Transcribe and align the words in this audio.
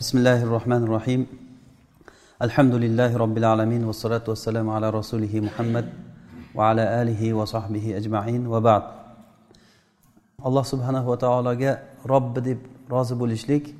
بسم 0.00 0.17
الله 0.17 0.43
الرحمن 0.43 0.83
الرحيم 0.83 1.21
الحمد 2.41 2.75
لله 2.75 3.17
رب 3.17 3.37
العالمين 3.37 3.83
والصلاة 3.83 4.23
والسلام 4.27 4.69
على 4.69 4.89
رسوله 4.89 5.33
محمد 5.47 5.85
وعلى 6.55 6.83
آله 7.01 7.33
وصحبه 7.33 7.97
أجمعين 7.99 8.47
وبعد 8.47 8.83
alloh 10.43 10.63
subhanahu 10.63 11.07
va 11.07 11.17
taologa 11.17 11.83
robbi 12.07 12.45
deb 12.45 12.59
rozi 12.91 13.19
bo'lishlik 13.19 13.75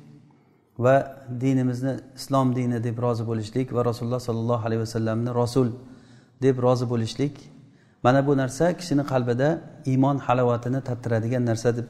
va 0.78 1.16
dinimizni 1.40 1.96
islom 2.16 2.56
dini 2.56 2.84
deb 2.84 2.98
rozi 2.98 3.24
bo'lishlik 3.26 3.72
va 3.72 3.84
rasululloh 3.84 4.20
sollallohu 4.20 4.66
alayhi 4.66 4.80
vasallamni 4.80 5.34
rasul 5.34 5.68
deb 6.42 6.58
rozi 6.58 6.86
bo'lishlik 6.92 7.34
mana 8.04 8.26
bu 8.26 8.36
narsa 8.36 8.76
kishini 8.76 9.04
qalbida 9.12 9.48
iymon 9.86 10.16
halovatini 10.26 10.80
tattiradigan 10.88 11.44
narsa 11.50 11.76
deb 11.78 11.86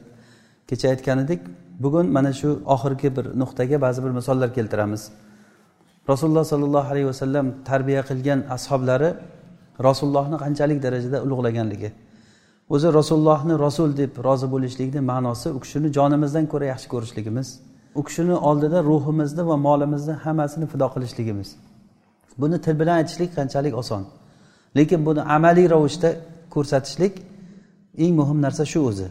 kecha 0.69 0.87
aytgan 0.93 1.19
edik 1.25 1.41
Bugun 1.83 2.05
mana 2.15 2.31
shu 2.39 2.49
oxirgi 2.75 3.09
bir 3.17 3.25
nuqtaga 3.41 3.77
ba'zi 3.85 3.99
bir 4.05 4.11
misollar 4.19 4.49
keltiramiz. 4.57 5.01
Rasululloh 6.11 6.45
sollallohu 6.51 6.87
alayhi 6.93 7.07
vasallam 7.11 7.45
tarbiya 7.69 8.01
qilgan 8.09 8.39
ashoblari 8.55 9.09
rasulullohni 9.87 10.37
qanchalik 10.43 10.79
darajada 10.85 11.17
ulug'laganligi. 11.25 11.89
O'zi 12.73 12.87
rasulullohni 12.99 13.55
rasul 13.65 13.89
deb 14.01 14.11
rozi 14.27 14.47
bo'lishlikni 14.53 15.01
ma'nosi 15.11 15.47
u 15.57 15.59
kishini 15.63 15.89
jonimizdan 15.97 16.45
ko'ra 16.51 16.65
yaxshi 16.73 16.87
ko'rishligimiz 16.93 17.47
u 17.95 18.03
kishini 18.03 18.35
oldida 18.49 18.83
ruhimizni 18.83 19.47
va 19.49 19.57
molimizni 19.57 20.13
hammasini 20.13 20.65
fido 20.67 20.87
qilishligimiz. 20.93 21.49
Buni 22.37 22.57
til 22.61 22.79
bilan 22.79 22.95
aytishlik 23.01 23.35
qanchalik 23.35 23.73
oson? 23.81 24.03
Lekin 24.77 25.05
buni 25.05 25.21
amaliy 25.21 25.67
ravishda 25.73 26.09
ko'rsatishlik 26.53 27.13
eng 28.03 28.13
muhim 28.19 28.41
narsa 28.45 28.65
shu 28.65 28.79
o'zi. 28.89 29.07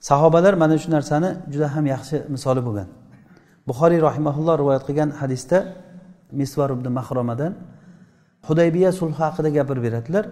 Sahobalar 0.00 0.54
mana 0.54 0.78
shu 0.78 0.90
narsani 0.90 1.30
juda 1.52 1.68
ham 1.74 1.86
yaxshi 1.86 2.16
misoli 2.34 2.60
bo'lgan. 2.66 2.88
Buxoriy 3.68 4.00
rahimaulloh 4.08 4.54
rivoyat 4.62 4.82
qilgan 4.88 5.10
hadisda 5.20 5.58
misvar 6.40 6.70
ibn 6.76 6.86
mahromadan 6.98 7.52
hudaybiya 8.48 8.90
sulhi 8.92 9.16
haqida 9.22 9.48
gapirib 9.58 9.82
beradilar. 9.86 10.24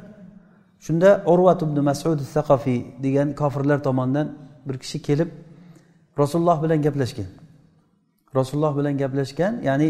Shunda 0.84 1.10
urvat 1.32 1.60
ibn 1.66 1.78
masud 1.90 2.18
saqofiy 2.34 2.80
degan 3.04 3.28
kofirlar 3.40 3.78
tomonidan 3.86 4.26
bir 4.66 4.76
kishi 4.82 4.98
kelib 5.08 5.28
rasululloh 6.18 6.58
bilan 6.64 6.78
gaplashgan. 6.86 7.28
Rasululloh 8.38 8.72
bilan 8.78 8.94
gaplashgan 9.02 9.52
ya'ni 9.68 9.88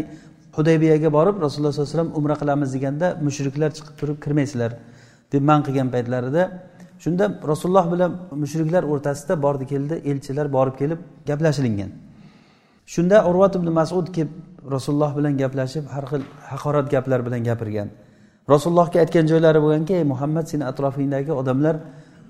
hudaybiyaga 0.57 1.09
borib 1.17 1.35
rasululloh 1.45 1.71
sollallohu 1.73 1.89
alayhi 1.89 1.97
vasallam 1.97 2.17
umra 2.19 2.35
qilamiz 2.41 2.69
deganda 2.75 3.07
mushriklar 3.27 3.69
chiqib 3.77 3.95
turib 3.99 4.17
kirmaysizlar 4.23 4.71
deb 5.33 5.43
man 5.49 5.59
qilgan 5.67 5.87
paytlarida 5.95 6.43
shunda 7.03 7.25
rasululloh 7.51 7.85
bilan 7.93 8.11
mushriklar 8.43 8.83
o'rtasida 8.91 9.33
bordi 9.45 9.65
keldi 9.71 9.95
elchilar 10.11 10.47
borib 10.57 10.75
kelib 10.81 10.99
gaplashilingan. 11.29 11.91
Shunda 12.93 13.17
urvat 13.29 13.53
ibn 13.59 13.69
masud 13.79 14.07
kelib 14.15 14.31
rasululloh 14.75 15.11
bilan 15.17 15.33
gaplashib 15.41 15.85
har 15.93 16.05
xil 16.11 16.21
haqorat 16.51 16.87
gaplar 16.93 17.19
bilan 17.27 17.41
gapirgan. 17.49 17.87
Rasulullohga 18.53 18.97
aytgan 19.03 19.25
joylari 19.31 19.59
bo'lganki 19.65 19.93
ey 19.99 20.03
muhammad 20.13 20.45
seni 20.51 20.63
atrofingdagi 20.71 21.31
odamlar 21.41 21.75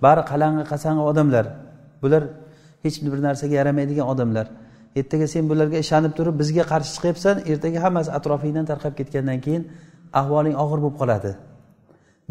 bari 0.05 0.21
qalang'i 0.31 0.63
qasang'i 0.71 1.03
odamlar. 1.11 1.45
Bular 2.01 2.23
hech 2.83 2.97
bir 3.13 3.19
narsaga 3.27 3.55
yaramaydigan 3.59 4.07
odamlar. 4.13 4.47
Ertaga 4.99 5.27
sen 5.33 5.43
bularga 5.49 5.77
ishonib 5.85 6.13
turib 6.17 6.35
bizga 6.41 6.63
qarshi 6.71 6.91
chiqyapsan 6.95 7.35
ertaga 7.51 7.79
hammasi 7.85 8.09
atrofingdan 8.17 8.65
tarqab 8.71 8.93
ketgandan 8.99 9.39
keyin 9.45 9.63
ahvoling 10.21 10.55
og'ir 10.63 10.79
bo'lib 10.83 10.97
qoladi. 11.01 11.31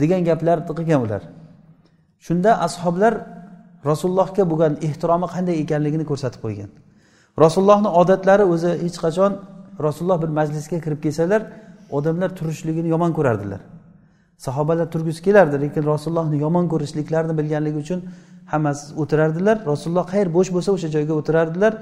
degan 0.00 0.24
gaplarni 0.28 0.64
qilgan 0.78 1.00
ular. 1.06 1.22
Shunda 2.26 2.50
ashoblar 2.66 3.12
rasulullohga 3.90 4.44
bo'lgan 4.50 4.72
ehtiromi 4.86 5.26
qanday 5.34 5.56
ekanligini 5.64 6.04
ko'rsatib 6.10 6.40
qo'ygan. 6.44 6.70
Rasulullohni 7.44 7.90
odatlari 8.00 8.44
o'zi 8.54 8.70
hech 8.84 8.98
qachon 9.04 9.32
rasululloh 9.86 10.18
bir 10.22 10.30
majlisga 10.38 10.78
kirib 10.84 11.00
kelsalar 11.04 11.42
odamlar 11.98 12.30
turishligini 12.38 12.88
yomon 12.94 13.12
ko'rardilar. 13.18 13.60
Sahobalar 14.46 14.86
turgisi 14.94 15.20
kelardi 15.26 15.56
lekin 15.64 15.82
rasulullohni 15.92 16.36
yomon 16.44 16.64
ko'rishliklarini 16.72 17.34
bilganligi 17.40 17.78
uchun 17.84 18.00
hammasi 18.52 18.82
o'tirardilar. 19.02 19.56
Rasululloh 19.72 20.06
qayer 20.12 20.28
bo'sh 20.36 20.50
bo'lsa 20.54 20.70
o'sha 20.76 20.88
joyga 20.96 21.14
o'tirardilar. 21.20 21.72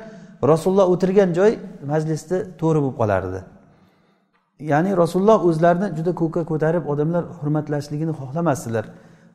Rasululloh 0.53 0.87
o'tirgan 0.95 1.31
joy 1.39 1.53
majlisni 1.93 2.39
to'ri 2.61 2.79
bo'lib 2.85 2.97
qolardi. 3.01 3.41
Ya'ni 4.71 4.91
rasululloh 5.03 5.39
o'zlarini 5.49 5.89
juda 5.99 6.13
ko'kka 6.21 6.43
ko'tarib 6.51 6.85
odamlar 6.93 7.25
hurmatlashligini 7.39 8.13
xohlamasdilar. 8.21 8.85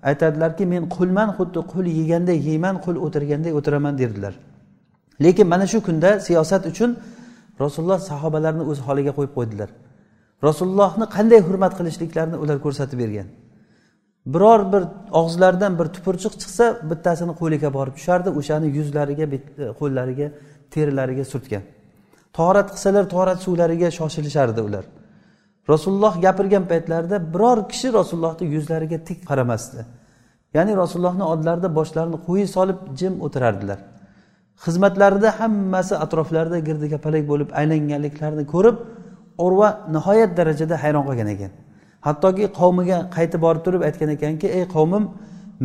Aytadilarki 0.03 0.65
men 0.73 0.83
qulman 0.95 1.29
xuddi 1.37 1.59
qul 1.73 1.85
yeganday 1.99 2.37
yeyman 2.49 2.75
qul 2.85 2.95
o'tirganday 3.05 3.51
o'tiraman 3.59 3.97
derdilar. 4.01 4.33
Lekin 5.23 5.47
mana 5.47 5.65
shu 5.71 5.79
kunda 5.87 6.19
siyosat 6.27 6.63
uchun 6.71 6.89
rasululloh 7.63 7.99
sahobalarni 8.11 8.63
o'z 8.71 8.79
holiga 8.87 9.11
qo'yib 9.17 9.33
qo'ydilar. 9.37 9.69
Rasulullohni 10.47 11.05
qanday 11.15 11.39
hurmat 11.47 11.73
qilishliklarini 11.79 12.37
ular 12.43 12.57
ko'rsatib 12.65 12.99
bergan. 13.03 13.27
Biror 14.33 14.61
bir 14.73 14.83
og'izlaridan 15.19 15.73
bir 15.79 15.87
tupurchiq 15.95 16.33
chiqsa 16.41 16.66
bittasini 16.89 17.33
qo'liga 17.41 17.69
borib 17.77 17.93
tushardi 17.97 18.29
o'shani 18.39 18.67
yuzlariga 18.77 19.25
qo'llariga 19.79 20.27
terilariga 20.73 21.25
surtgan. 21.33 21.63
Torat 22.37 22.67
qilsalar 22.73 23.05
torat 23.16 23.39
suvlariga 23.45 23.89
shoshilishardi 23.99 24.61
ular. 24.67 24.85
Rasululloh 25.72 26.13
gapirgan 26.25 26.63
paytlarida 26.72 27.18
biror 27.34 27.57
kishi 27.72 27.88
rasulullohni 28.00 28.46
yuzlariga 28.56 28.97
tik 29.07 29.19
qaramasdi. 29.30 29.81
Ya'ni 30.53 30.74
rasulullohni 30.84 31.25
oldlarida 31.31 31.69
boshlarini 31.80 32.18
quyi 32.28 32.46
solib 32.56 32.80
jim 33.00 33.13
o'tirardilar. 33.25 33.79
Xizmatlarida 34.66 35.29
hammasi 35.40 35.94
atroflarida 36.06 36.59
girdi 36.68 36.85
kapalak 36.94 37.24
bo'lib 37.31 37.50
aylanganliklarini 37.59 38.46
ko'rib 38.53 38.75
urva 39.46 39.69
nihoyat 39.96 40.31
darajada 40.40 40.75
hayron 40.84 41.03
qolgan 41.09 41.29
ekan. 41.35 41.52
Hattoki 42.08 42.46
qavmiga 42.59 42.97
qaytib 43.16 43.41
borib 43.46 43.62
turib 43.66 43.81
aytgan 43.88 44.09
ekanki 44.18 44.47
ey 44.58 44.63
qavmim 44.75 45.03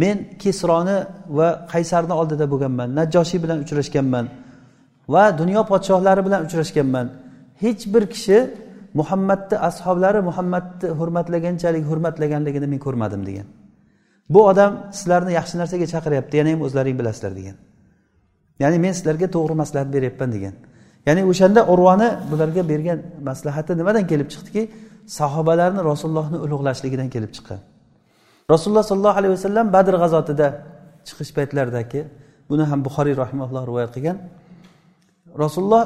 men 0.03 0.17
kesroni 0.43 0.99
va 1.39 1.49
qaysarni 1.73 2.15
oldida 2.21 2.45
bo'lganman 2.53 2.89
najjoshiy 2.99 3.39
bilan 3.45 3.59
uchrashganman 3.65 4.27
va 5.15 5.25
dunyo 5.41 5.63
podshohlari 5.71 6.23
bilan 6.27 6.41
uchrashganman. 6.47 7.07
Hech 7.63 7.83
bir 7.95 8.05
kishi 8.15 8.39
muhammadni 8.99 9.57
ashoblari 9.69 10.21
muhammadni 10.29 10.89
hurmatlaganchalik 10.99 11.85
hurmatlaganligini 11.91 12.67
men 12.73 12.81
ko'rmadim 12.87 13.23
degan. 13.29 13.47
Bu 14.35 14.41
odam 14.51 14.73
sizlarni 14.99 15.33
yaxshi 15.39 15.55
narsaga 15.61 15.87
chaqiryapti 15.95 16.35
yana 16.41 16.51
ham 16.55 16.61
o'zlaring 16.67 16.97
bilasizlar 17.01 17.33
degan. 17.41 17.57
Ya'ni 18.63 18.79
men 18.85 18.93
sizlarga 18.99 19.27
to'g'ri 19.37 19.55
maslahat 19.63 19.89
beryapman 19.95 20.31
degan. 20.37 20.55
Ya'ni 21.07 21.23
o'shanda 21.31 21.61
urvani 21.73 22.09
bularga 22.31 22.63
bergan 22.73 22.99
maslahati 23.29 23.73
nimadan 23.81 24.05
kelib 24.11 24.29
chiqdiki? 24.33 24.63
Sahobalarni 25.19 25.81
rasulullohni 25.91 26.39
ulug'lashligidan 26.45 27.09
kelib 27.15 27.31
chiqqan. 27.37 27.61
Rasululloh 28.53 28.85
sollallohu 28.91 29.17
alayhi 29.21 29.35
vasallam 29.37 29.67
badr 29.77 29.95
g'azotida 30.03 30.47
chiqish 31.07 31.33
paytlaridagi 31.37 32.01
buni 32.51 32.65
ham 32.71 32.81
buxoriy 32.87 33.15
rahimalloh 33.23 33.63
rivoyat 33.71 33.91
qilgan. 33.97 34.17
Rasululloh 35.45 35.83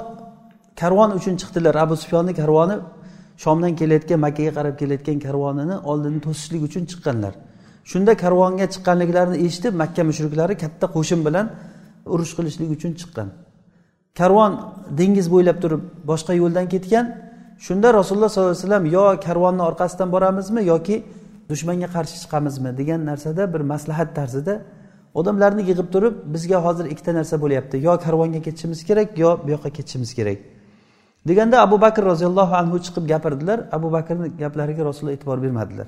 karvon 0.81 1.11
uchun 1.19 1.35
chiqdilar 1.41 1.75
abu 1.85 1.95
sufyonni 2.03 2.33
karvoni 2.41 2.77
shomdan 3.43 3.73
kelayotgan 3.81 4.21
makkaga 4.27 4.53
qarab 4.59 4.75
kelayotgan 4.81 5.19
karvonini 5.27 5.77
oldini 5.91 6.21
to'sishlik 6.27 6.63
uchun 6.69 6.83
chiqqanlar. 6.91 7.35
Shunda 7.91 8.13
karvonga 8.25 8.67
chiqqanliklarini 8.75 9.39
eshitib 9.47 9.75
makka 9.83 10.03
mushriklari 10.11 10.55
katta 10.65 10.87
qo'shin 10.97 11.21
bilan 11.27 11.47
urush 12.15 12.33
qilishlik 12.39 12.71
uchun 12.77 12.93
chiqqan. 13.01 13.29
Karvon 14.19 14.53
dengiz 14.99 15.27
bo'ylab 15.35 15.59
turib 15.63 15.83
boshqa 16.11 16.33
yo'ldan 16.43 16.67
ketgan. 16.75 17.05
Shunda 17.67 17.89
rasululloh 17.99 18.31
sollallohu 18.33 18.55
alayhi 18.55 18.65
vasallam 18.67 18.85
yo 18.97 19.05
karvonni 19.27 19.63
orqasidan 19.71 20.09
boramizmi 20.15 20.63
yoki 20.73 20.97
dushmanga 21.51 21.89
qarshi 21.97 22.17
chiqamizmi? 22.23 22.71
degan 22.81 23.01
narsada 23.11 23.43
bir 23.53 23.63
maslahat 23.73 24.11
tarzida 24.19 24.55
odamlarni 25.19 25.63
yig'ib 25.71 25.89
turib 25.95 26.15
bizga 26.35 26.59
hozir 26.67 26.87
ikkita 26.93 27.13
narsa 27.19 27.37
bo'lyapti. 27.45 27.77
Yo 27.87 27.93
karvonga 28.05 28.41
ketishimiz 28.47 28.81
kerak 28.89 29.09
yo 29.23 29.31
bu 29.45 29.49
yoqqa 29.55 29.71
ketishimiz 29.77 30.11
kerak. 30.19 30.39
Deganda 31.29 31.57
abu 31.67 31.77
bakr 31.85 32.03
roziyallohu 32.13 32.55
anhu 32.61 32.77
chiqib 32.85 33.05
gapirdilar. 33.13 33.59
Abu 33.77 33.89
bakrni 33.97 34.29
gaplariga 34.43 34.83
rasululloh 34.89 35.15
e'tibor 35.17 35.39
bermadilar. 35.45 35.87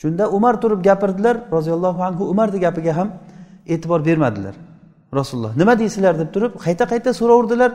Shunda 0.00 0.24
umar 0.36 0.54
turib 0.62 0.80
gapirdilar. 0.88 1.36
Roziyallohu 1.56 2.00
anhu 2.08 2.22
umarni 2.32 2.58
gapiga 2.66 2.92
ham 2.98 3.08
e'tibor 3.66 4.00
bermadilar. 4.08 4.54
Rasululloh 5.18 5.52
nima 5.60 5.74
deysizlar 5.80 6.14
deb 6.20 6.30
turib 6.34 6.52
qayta 6.64 6.84
qayta 6.92 7.10
so'raverdilar. 7.20 7.70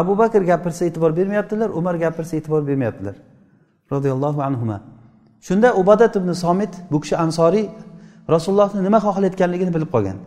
Abu 0.00 0.12
bakr 0.18 0.40
gapirsa 0.50 0.82
e'tibor 0.88 1.10
bermayaptilar 1.18 1.68
umar 1.78 1.94
gapirsa 2.04 2.36
e'tibor 2.38 2.62
bermayaptilar. 2.68 3.14
Roziyallohu 3.92 4.40
anhu 4.48 4.64
shunda 5.46 5.68
ubadat 5.80 6.16
ibn 6.16 6.30
somit 6.32 6.72
bu 6.90 7.00
kishi 7.02 7.16
ansoriy 7.24 7.66
rasulullohni 8.34 8.80
nima 8.86 8.98
xohlayotganligini 9.06 9.72
bilib 9.76 9.90
qolgan. 9.94 10.18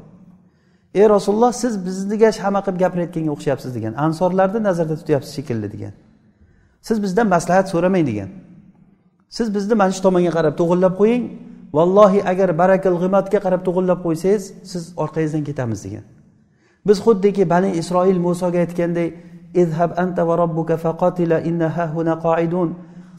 Ey 0.99 1.05
rasululloh 1.15 1.51
siz 1.63 1.73
bizga 1.85 2.29
shama 2.39 2.59
qilib 2.65 2.77
gapirayotganga 2.83 3.31
o'xshayapsiz 3.35 3.71
degan. 3.77 3.93
Ansorlarni 4.05 4.59
nazarda 4.69 4.95
tutyapsiz 5.01 5.31
shekilli 5.37 5.67
degan. 5.75 5.93
Siz 6.87 6.97
bizdan 7.03 7.27
maslahat 7.35 7.65
so'ramang 7.73 8.05
degan. 8.09 8.29
Siz 9.37 9.47
bizni 9.55 9.75
mana 9.81 9.91
shu 9.95 10.01
tomonga 10.07 10.31
qarab 10.37 10.53
to'g'irlab 10.59 10.93
qo'ying. 11.01 11.23
Vallohi 11.77 12.19
agar 12.31 12.49
barakal 12.61 12.95
g'imatga 13.01 13.39
qarab 13.45 13.61
to'g'irlab 13.67 13.99
qo'ysangiz 14.05 14.43
siz 14.71 14.83
orqangizdan 15.03 15.43
ketamiz 15.49 15.79
degan. 15.85 16.03
Biz 16.87 16.97
xuddiki 17.05 17.43
bani 17.53 17.69
isroil 17.81 18.19
musoga 18.27 18.59
aytganday 18.65 19.07
izhab 19.63 19.91
anta 20.03 20.21
va 20.27 20.33
robbuka 20.41 20.75
faqatila 20.85 21.37
inna 21.49 21.67
hahuna 21.77 22.13
qoidun 22.25 22.69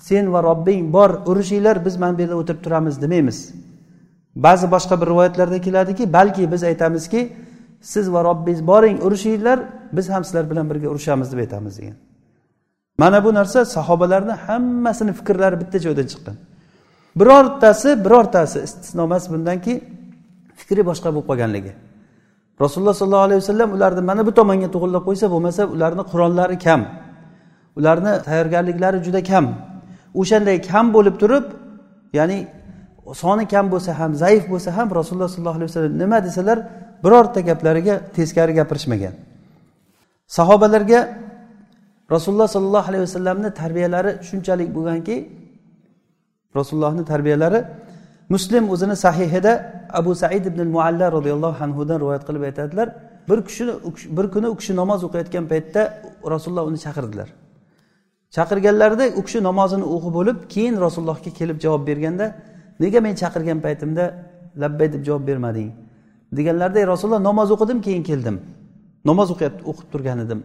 sen 0.09 0.25
va 0.33 0.41
robbing 0.49 0.81
bor 0.97 1.11
urushinglar 1.31 1.77
biz 1.87 1.95
mana 2.03 2.15
bu 2.17 2.21
yerda 2.23 2.37
o'tirib 2.41 2.61
turamiz 2.65 2.95
demaymiz. 3.05 3.39
Ba'zi 4.47 4.67
boshqa 4.75 4.95
bir 5.01 5.07
rivoyatlarda 5.13 5.59
keladiki 5.67 6.05
balki 6.17 6.43
biz 6.53 6.63
aytamizki 6.71 7.21
siz 7.93 8.13
va 8.15 8.21
robbingiz 8.29 8.61
boring 8.71 8.97
urushinglar 9.07 9.59
biz 9.97 10.07
ham 10.15 10.23
sizlar 10.25 10.45
bilan 10.51 10.67
birga 10.71 10.89
urushamiz 10.89 11.33
deb 11.33 11.39
aytamiz 11.45 11.79
degan. 11.79 11.97
Mana 12.99 13.25
bu 13.25 13.35
narsa 13.35 13.65
sahobalarni 13.65 14.35
hammasini 14.47 15.13
fikrlari 15.13 15.57
bitta 15.63 15.79
joydan 15.79 16.07
chiqqan. 16.13 16.37
Birortasi 17.21 17.91
birortasi 18.05 18.59
istisno 18.67 19.03
emas 19.09 19.25
bundanki 19.33 19.73
fikri 20.61 20.83
boshqa 20.91 21.09
bo'lib 21.15 21.27
qolganligi. 21.31 21.73
Rasululloh 22.63 22.95
sollallohu 23.01 23.27
alayhi 23.29 23.41
vasallam 23.43 23.71
ularni 23.77 24.03
mana 24.11 24.23
bu 24.29 24.33
tomonga 24.39 24.69
to'g'irlab 24.75 25.03
qo'ysa 25.09 25.27
bo'lmasa 25.35 25.63
ularni 25.75 26.03
qurollari 26.13 26.57
kam 26.67 26.81
ularni 27.79 28.13
tayyorgarliklari 28.27 28.99
juda 29.07 29.21
kam. 29.31 29.47
O'shanday 30.21 30.57
kam 30.71 30.87
bo'lib 30.97 31.17
turib 31.23 31.45
ya'ni 32.19 32.39
soni 33.23 33.45
kam 33.53 33.67
bo'lsa 33.73 33.91
ham 34.01 34.11
zaif 34.23 34.45
bo'lsa 34.53 34.69
ham 34.77 34.87
rasululloh 34.99 35.31
sollallohu 35.35 35.59
alayhi 35.59 35.71
vasallam 35.71 35.95
nima 36.03 36.19
desalar 36.27 36.59
birorta 37.07 37.41
gaplariga 37.51 37.95
teskari 38.17 38.53
gapirishmagan. 38.59 39.15
Sahobalarga 40.37 41.01
rasululloh 42.15 42.49
sollallohu 42.57 42.89
alayhi 42.91 43.05
vasallamni 43.09 43.51
tarbiyalari 43.61 44.11
shunchalik 44.29 44.69
bo'lganki 44.77 45.17
rasulullohni 46.59 47.05
tarbiyalari 47.13 47.61
muslim 48.35 48.71
o'zini 48.75 48.97
sahihida 48.97 49.53
abu 50.01 50.15
said 50.15 50.45
ibn 50.51 50.61
mualla 50.75 51.07
roziyallohu 51.17 51.65
anhudan 51.67 51.97
rivoyat 52.03 52.23
qilib 52.29 52.43
aytadilar 52.49 52.89
bir 53.29 53.39
kishini 53.49 53.73
bir 54.17 54.27
kuni 54.35 54.49
u 54.49 54.57
kishi 54.61 54.73
namoz 54.77 55.01
o'qiyotgan 55.07 55.45
paytda 55.53 55.83
rasululloh 56.35 56.65
uni 56.71 56.79
chaqirdilar. 56.87 57.29
Chaqirganlarida 58.37 59.07
u 59.19 59.23
kishi 59.27 59.39
namozini 59.49 59.87
o'qib 59.95 60.13
bo'lib 60.19 60.39
keyin 60.55 60.75
rasulullohga 60.85 61.31
kelib 61.39 61.59
javob 61.65 61.83
berganda 61.91 62.27
nega 62.83 63.01
men 63.07 63.15
chaqirgan 63.23 63.59
paytimda 63.67 64.05
labbay 64.63 64.89
deb 64.95 65.03
javob 65.09 65.25
bermading? 65.31 65.71
Deganlarida 66.33 66.87
rasululloh 66.87 67.23
namoz 67.23 67.51
o'qidim 67.55 67.81
keyin 67.81 68.03
keldim. 68.03 68.37
Namoz 69.05 69.31
o'qiyapti 69.35 69.63
o'qib 69.71 69.89
turgan 69.93 70.19
edim. 70.25 70.41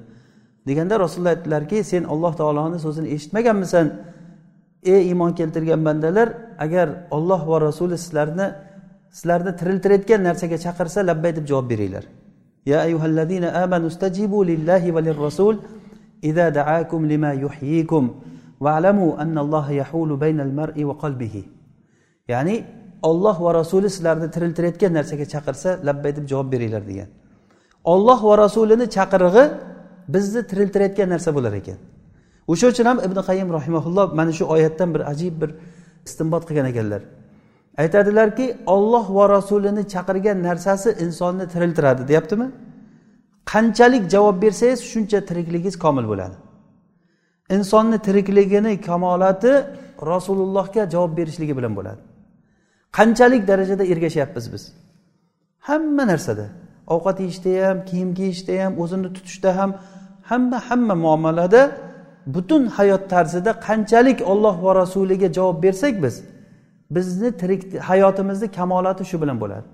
Deganda 0.68 1.00
rasululloh 1.00 1.34
aytdilarki 1.36 1.84
sen 1.84 2.04
alloh 2.04 2.34
taoloni 2.36 2.80
so'zini 2.80 3.08
eshitmaganmisan. 3.16 3.88
Ey 4.84 5.02
iymon 5.10 5.32
keltirgan 5.40 5.86
bandalar 5.86 6.30
agar 6.66 6.88
olloh 7.12 7.42
va 7.52 7.58
rasuli 7.68 7.98
sizlarni 7.98 8.48
sizlarni 9.12 9.52
tiriltirayotgan 9.60 10.22
narsaga 10.28 10.58
chaqirsa 10.66 11.00
labbay 11.10 11.32
deb 11.38 11.46
javob 11.50 11.70
beringlar. 11.70 12.06
Ya 12.66 12.78
ayyuhallazina 12.86 13.48
amanu 13.64 13.90
stajibu 13.90 14.46
lillahi 14.46 14.94
va 14.96 15.02
lirrasul 15.02 15.56
idza 16.22 16.52
da'akum 16.54 17.02
lima 17.10 17.34
yuhyikum 17.34 18.14
wa'lamu 18.60 19.16
anna 19.24 19.42
alloha 19.42 19.74
yahulu 19.82 20.14
baynal 20.24 20.54
mar'i 20.60 20.84
va 20.90 20.96
qalbihi. 21.04 21.42
Ya'ni 22.28 22.56
olloh 23.10 23.38
va 23.46 23.54
rasuli 23.60 23.90
sizlarni 23.96 24.28
tiriltirayotgan 24.36 24.92
narsaga 24.98 25.26
chaqirsa 25.34 25.70
labbay 25.88 26.12
deb 26.18 26.26
javob 26.32 26.52
beringlar 26.54 26.84
degan. 26.88 27.10
Olloh 27.94 28.20
va 28.30 28.38
rasulini 28.38 28.86
chaqirig'i 28.98 29.44
bizni 30.14 30.42
tiriltirayotgan 30.50 31.10
narsa 31.14 31.30
bo'lar 31.36 31.54
ekan. 31.62 31.78
O'sha 32.52 32.68
uchun 32.74 32.86
ham 32.86 32.98
ibn 33.08 33.18
qayim 33.30 33.50
rahimaulloh 33.58 34.08
mana 34.20 34.32
shu 34.38 34.46
oyatdan 34.56 34.90
bir 34.94 35.02
ajib 35.12 35.34
bir 35.42 35.50
istinbot 36.08 36.44
qilgan 36.48 36.68
ekanlar. 36.72 37.02
Aytadilarki 37.84 38.46
olloh 38.76 39.06
va 39.18 39.26
rasulini 39.30 39.84
chaqirgan 39.94 40.38
narsasi 40.48 40.90
insonni 41.06 41.46
tiriltiradi 41.54 42.08
deyaptimi? 42.12 42.48
Qanchalik 43.52 44.04
javob 44.14 44.38
bersangiz 44.44 44.80
shuncha 44.92 45.20
tirikligingiz 45.30 45.76
komil 45.86 46.06
bo'ladi. 46.12 46.36
Insonni 47.56 47.98
tirikligini 48.08 48.74
kamolati 48.88 49.54
rasulullohga 50.12 50.84
javob 50.94 51.12
berishligi 51.20 51.54
bilan 51.58 51.74
bo'ladi. 51.80 52.02
Qanchalik 52.98 53.48
darajada 53.48 53.84
ergashyapmiz 53.94 54.54
biz? 54.54 54.64
Hamma 55.60 56.04
narsada. 56.08 56.46
Ovqat 56.94 57.18
yeyishda 57.24 57.52
ham 57.68 57.78
kiyim 57.90 58.10
kiyishda 58.20 58.54
ham 58.64 58.74
o'zini 58.84 59.10
tutishda 59.16 59.58
ham 59.58 59.72
hamma 60.30 60.60
hamma 60.70 60.96
muomalada 60.96 61.62
butun 62.36 62.64
hayot 62.78 63.04
tarzida 63.10 63.52
qanchalik 63.68 64.20
olloh 64.32 64.56
va 64.64 64.72
rasuliga 64.82 65.34
javob 65.38 65.64
bersak 65.64 66.04
biz 66.04 66.16
bizni 66.96 67.30
tirik 67.42 67.80
hayotimizni 67.90 68.48
kamolati 68.52 69.04
shu 69.06 69.22
bilan 69.22 69.38
bo'ladi. 69.44 69.68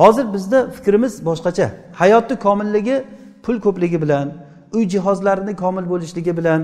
Hozir 0.00 0.26
bizda 0.34 0.70
fikrimiz 0.76 1.24
boshqacha. 1.28 1.66
Hayotni 2.00 2.36
komilligi 2.46 2.96
pul 3.44 3.56
ko'pligi 3.64 3.98
bilan 4.04 4.26
uy 4.76 4.84
jihozlarini 4.92 5.56
komil 5.56 5.84
bo'lishligi 5.92 6.36
bilan 6.38 6.60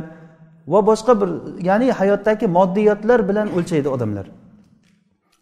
va 0.73 0.81
boshqa 0.91 1.12
bir 1.20 1.31
ya'ni 1.69 1.93
hayotdagi 2.00 2.47
moddiyotlar 2.59 3.29
bilan 3.29 3.49
o'lchaydi 3.56 3.88
odamlar. 3.88 4.27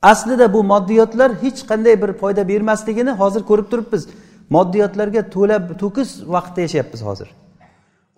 Aslida 0.02 0.52
bu 0.54 0.60
moddiyotlar 0.72 1.30
hech 1.42 1.60
qanday 1.70 2.02
bir 2.02 2.12
foyda 2.12 2.48
bermasligini 2.48 3.10
hozir 3.10 3.42
ko'rib 3.50 3.66
turibmiz. 3.70 4.02
Moddiyotlarga 4.50 5.30
to'la 5.34 5.56
to'kis 5.82 6.10
vaqtda 6.34 6.60
yashayapmiz 6.60 7.02
hozir. 7.08 7.28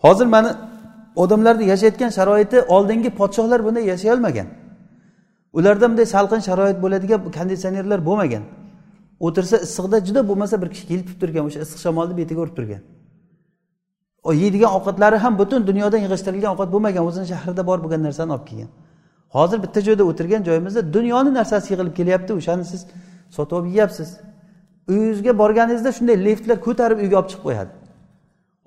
Hozir 0.05 0.27
mana 0.27 0.51
odamlarni 1.17 1.65
yashayotgan 1.73 2.11
sharoiti 2.19 2.59
oldingi 2.63 3.11
podshohlar 3.21 3.65
bunday 3.67 3.85
yashay 3.93 4.11
olmagan. 4.15 4.47
Ularda 5.53 5.91
bunday 5.91 6.07
salqin 6.17 6.41
sharoit 6.49 6.79
bo'ladigan 6.85 7.21
konditsionerlar 7.39 8.01
bo'lmagan. 8.09 8.43
O'tirsa 9.27 9.57
issiqda 9.67 9.99
juda 10.07 10.29
bo'lmasa 10.29 10.63
bir 10.63 10.69
kishi 10.75 10.85
kelib 10.91 11.09
turgan 11.21 11.45
o'sha 11.49 11.61
issiq 11.67 11.81
shamolni 11.85 12.15
betiga 12.21 12.41
urib 12.45 12.57
turgan. 12.59 12.83
Yeydigan 14.43 14.71
ovqatlari 14.79 15.17
ham 15.25 15.39
butun 15.41 15.61
dunyodan 15.71 16.01
yig'ishtirilgan 16.05 16.51
ovqat 16.55 16.69
bo'lmagan 16.75 17.03
o'zini 17.09 17.27
shahrida 17.33 17.63
bor 17.69 17.79
bo'lgan 17.85 18.01
narsani 18.07 18.33
olib 18.37 18.47
kelgan. 18.51 18.71
Hozir 19.37 19.59
bitta 19.65 19.81
joyda 19.89 20.05
o'tirgan 20.11 20.43
joyimizda 20.49 20.83
dunyoni 20.97 21.31
narsasi 21.39 21.67
yig'ilib 21.73 21.95
kelyapti 21.99 22.33
o'shani 22.39 22.65
siz 22.73 22.81
sotib 23.37 23.57
olib 23.57 23.69
yeyapsiz 23.75 24.09
uyingizga 24.89 25.33
borganingizda 25.43 25.91
shunday 25.97 26.17
liftlar 26.27 26.59
ko'tarib 26.67 26.99
uyga 27.05 27.17
olib 27.21 27.29
chiqib 27.31 27.45
qo'yadi. 27.49 27.73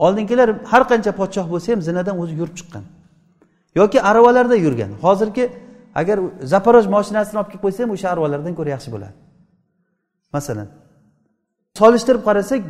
Oldingilar 0.05 0.49
har 0.71 0.83
qancha 0.91 1.11
podshoh 1.19 1.47
bo'lsa 1.53 1.67
ham 1.73 1.81
zinadan 1.89 2.15
o'zi 2.23 2.33
yurib 2.39 2.55
chiqqan. 2.59 2.83
Yoki 3.79 3.99
aravalarda 4.09 4.55
yurgan. 4.65 4.91
Hozirgi 5.05 5.43
agar 6.01 6.17
zaporoj 6.53 6.85
moshinasini 6.95 7.37
olib 7.39 7.49
kelib 7.51 7.63
qo'ysa 7.65 7.79
ham 7.83 7.91
o'sha 7.95 8.07
aravalardan 8.13 8.53
ko'ra 8.59 8.69
yaxshi 8.75 8.89
bo'ladi. 8.95 9.15
Masalan 10.35 10.67
solishtirib 11.79 12.23
qarasak 12.27 12.61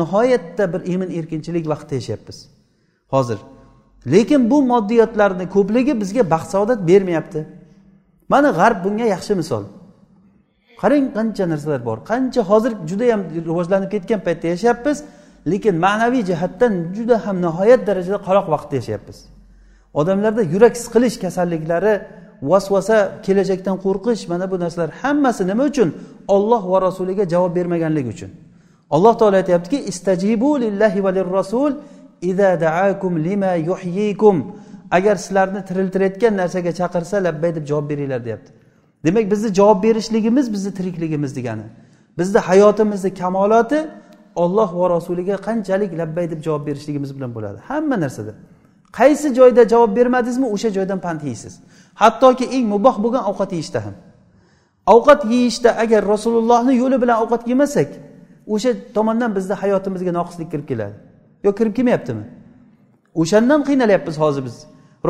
nihoyatda 0.00 0.64
bir 0.72 0.80
emin 0.92 1.10
erkinchilik 1.18 1.64
vaqtda 1.72 1.94
yashayapmiz. 2.00 2.38
Hozir 3.14 3.38
lekin 4.06 4.50
bu 4.50 4.62
moddiyotlarni 4.62 5.48
ko'pligi 5.48 6.00
bizga 6.00 6.30
baxt 6.30 6.50
saodat 6.50 6.88
bermayapti. 6.88 7.46
Mana 8.28 8.50
g'arb 8.58 8.84
bunga 8.84 9.06
yaxshi 9.14 9.34
misol. 9.40 9.64
Qarang 10.80 11.06
qancha 11.16 11.44
narsalar 11.52 11.80
bor. 11.88 11.98
Qancha 12.10 12.42
hozir 12.50 12.72
judayam 12.90 13.20
rivojlanib 13.48 13.90
ketgan 13.94 14.20
paytda 14.26 14.46
yashayapmiz 14.54 14.98
lekin 15.52 15.74
ma'naviy 15.86 16.22
jihatdan 16.30 16.72
juda 16.96 17.16
ham 17.26 17.36
nihoyat 17.46 17.80
darajada 17.88 18.18
qaloq 18.28 18.46
vaqtda 18.54 18.74
yashayapmiz. 18.80 19.18
Odamlarda 20.00 20.42
yurak 20.52 20.74
siqilish 20.82 21.16
kasalliklari 21.24 21.94
vasvasa 22.50 22.96
kelajakdan 23.26 23.76
qo'rqish 23.84 24.22
mana 24.32 24.46
bu 24.52 24.56
narsalar 24.64 24.90
hammasi 25.02 25.42
nima 25.50 25.64
uchun? 25.70 25.88
Olloh 26.36 26.62
va 26.72 26.78
rasuliga 26.88 27.24
javob 27.32 27.52
bermaganligi 27.58 28.08
uchun. 28.16 28.30
Alloh 28.94 29.14
taolo 29.20 29.36
aytyaptiki 29.42 29.78
istajibu 29.90 30.50
lillahi 30.64 31.04
va 31.04 31.10
rasul 31.38 31.72
ida 32.30 32.60
daakum 32.60 33.12
lima 33.26 33.52
yuhyikum. 33.70 34.36
Agar 34.90 35.16
sizlarni 35.16 35.60
tiriltirayotgan 35.68 36.32
narsaga 36.40 36.72
chaqirsa 36.80 37.16
labbay 37.26 37.50
deb 37.56 37.64
javob 37.70 37.86
beringlar 37.90 38.24
deyapti. 38.24 38.50
Demak 39.04 39.30
bizni 39.32 39.54
javob 39.54 39.82
berishligimiz 39.82 40.52
bizni 40.54 40.74
tirikligimiz 40.74 41.36
degani. 41.36 41.66
Bizni 42.18 42.38
hayotimizni 42.38 43.14
kamoloti 43.14 43.80
olloh 44.34 44.70
va 44.80 44.90
rasuliga 44.90 45.36
qanchalik 45.46 45.90
labbay 46.00 46.30
deb 46.30 46.40
javob 46.46 46.66
berishligimiz 46.66 47.10
bilan 47.16 47.30
bo'ladi. 47.36 47.58
Hamma 47.68 47.96
narsada 48.04 48.32
qaysi 48.98 49.28
joyda 49.38 49.62
javob 49.72 49.96
bermadingizmi 49.96 50.46
o'sha 50.54 50.70
joydan 50.76 51.00
pand 51.06 51.20
yeysiz. 51.28 51.54
Hattoki 52.02 52.44
eng 52.56 52.66
muboh 52.74 52.96
bo'lgan 53.04 53.24
ovqat 53.30 53.50
yeyishda 53.56 53.80
ham. 53.86 53.94
Ovqat 54.94 55.20
yeyishda 55.32 55.70
agar 55.84 56.00
rasulullohni 56.12 56.74
yo'li 56.82 56.96
bilan 57.02 57.16
ovqat 57.24 57.42
yemasak 57.52 57.88
o'sha 58.54 58.70
tomondan 58.96 59.30
bizni 59.36 59.54
hayotimizga 59.62 60.12
noqislik 60.18 60.48
kirib 60.52 60.66
keladi. 60.70 60.94
Yo 61.44 61.50
kirib 61.58 61.74
kelmayaptimi? 61.76 62.24
O'shandan 63.20 63.60
qiynalyapmiz 63.68 64.16
hozir 64.24 64.42
biz. 64.48 64.56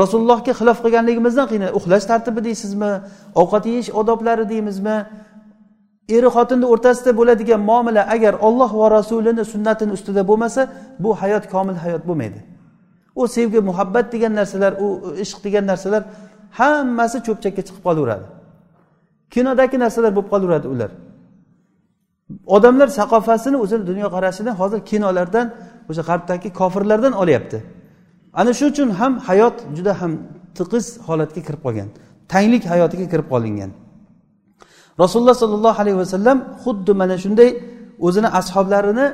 Rasulullohga 0.00 0.52
xilof 0.60 0.78
qilganligimizdan 0.84 1.46
qiynal 1.52 1.70
uxlash 1.78 2.06
tartibi 2.10 2.40
deysizmi? 2.48 2.92
Ovqat 3.40 3.64
yeyish 3.70 3.90
odoblari 4.00 4.44
deymizmi? 4.52 4.96
Eri 6.16 6.28
xotinni 6.36 6.66
o'rtasida 6.72 7.12
bo'ladigan 7.18 7.60
muomala 7.70 8.02
agar 8.14 8.34
olloh 8.46 8.70
va 8.80 8.86
rasulini 8.98 9.44
sunnatini 9.52 9.92
ustida 9.96 10.22
bo'lmasa 10.30 10.62
bu 11.02 11.10
hayot 11.20 11.44
komil 11.54 11.76
hayot 11.84 12.02
bo'lmaydi. 12.08 12.40
U 13.20 13.22
sevgi 13.36 13.60
muhabbat 13.68 14.06
degan 14.14 14.32
narsalar 14.40 14.72
u 14.84 14.86
ishq 15.24 15.38
degan 15.46 15.64
narsalar 15.70 16.02
hammasi 16.58 17.18
cho'pchakka 17.26 17.62
chiqib 17.66 17.82
qolaveradi. 17.86 18.26
Kinodagi 19.34 19.76
narsalar 19.84 20.10
bo'lib 20.16 20.30
qolaveradi 20.34 20.66
ular. 20.74 20.90
Odamlar 22.56 22.88
saqofasini 22.98 23.56
o'zini 23.64 23.84
dunyoqarashini 23.90 24.50
hozir 24.60 24.80
kinolardan 24.90 25.46
o'sha 25.90 26.02
g'arbdagi 26.08 26.48
kofirlardan 26.60 27.12
olyapti. 27.22 27.58
Ana 28.40 28.52
shu 28.58 28.64
uchun 28.72 28.88
ham 29.00 29.12
hayot 29.28 29.56
juda 29.76 29.92
ham 30.00 30.12
tiqiz 30.58 30.84
holatga 31.06 31.40
kirib 31.46 31.62
qolgan 31.66 31.88
tanglik 32.32 32.64
hayotiga 32.72 33.06
kirib 33.12 33.28
qolingan. 33.32 33.70
Rasululloh 35.02 35.36
sollallohu 35.42 35.78
alayhi 35.82 35.98
vasallam 36.02 36.38
xuddi 36.62 36.92
mana 37.00 37.16
shunday 37.24 37.50
o'zini 38.06 38.28
ashoblarini 38.40 39.06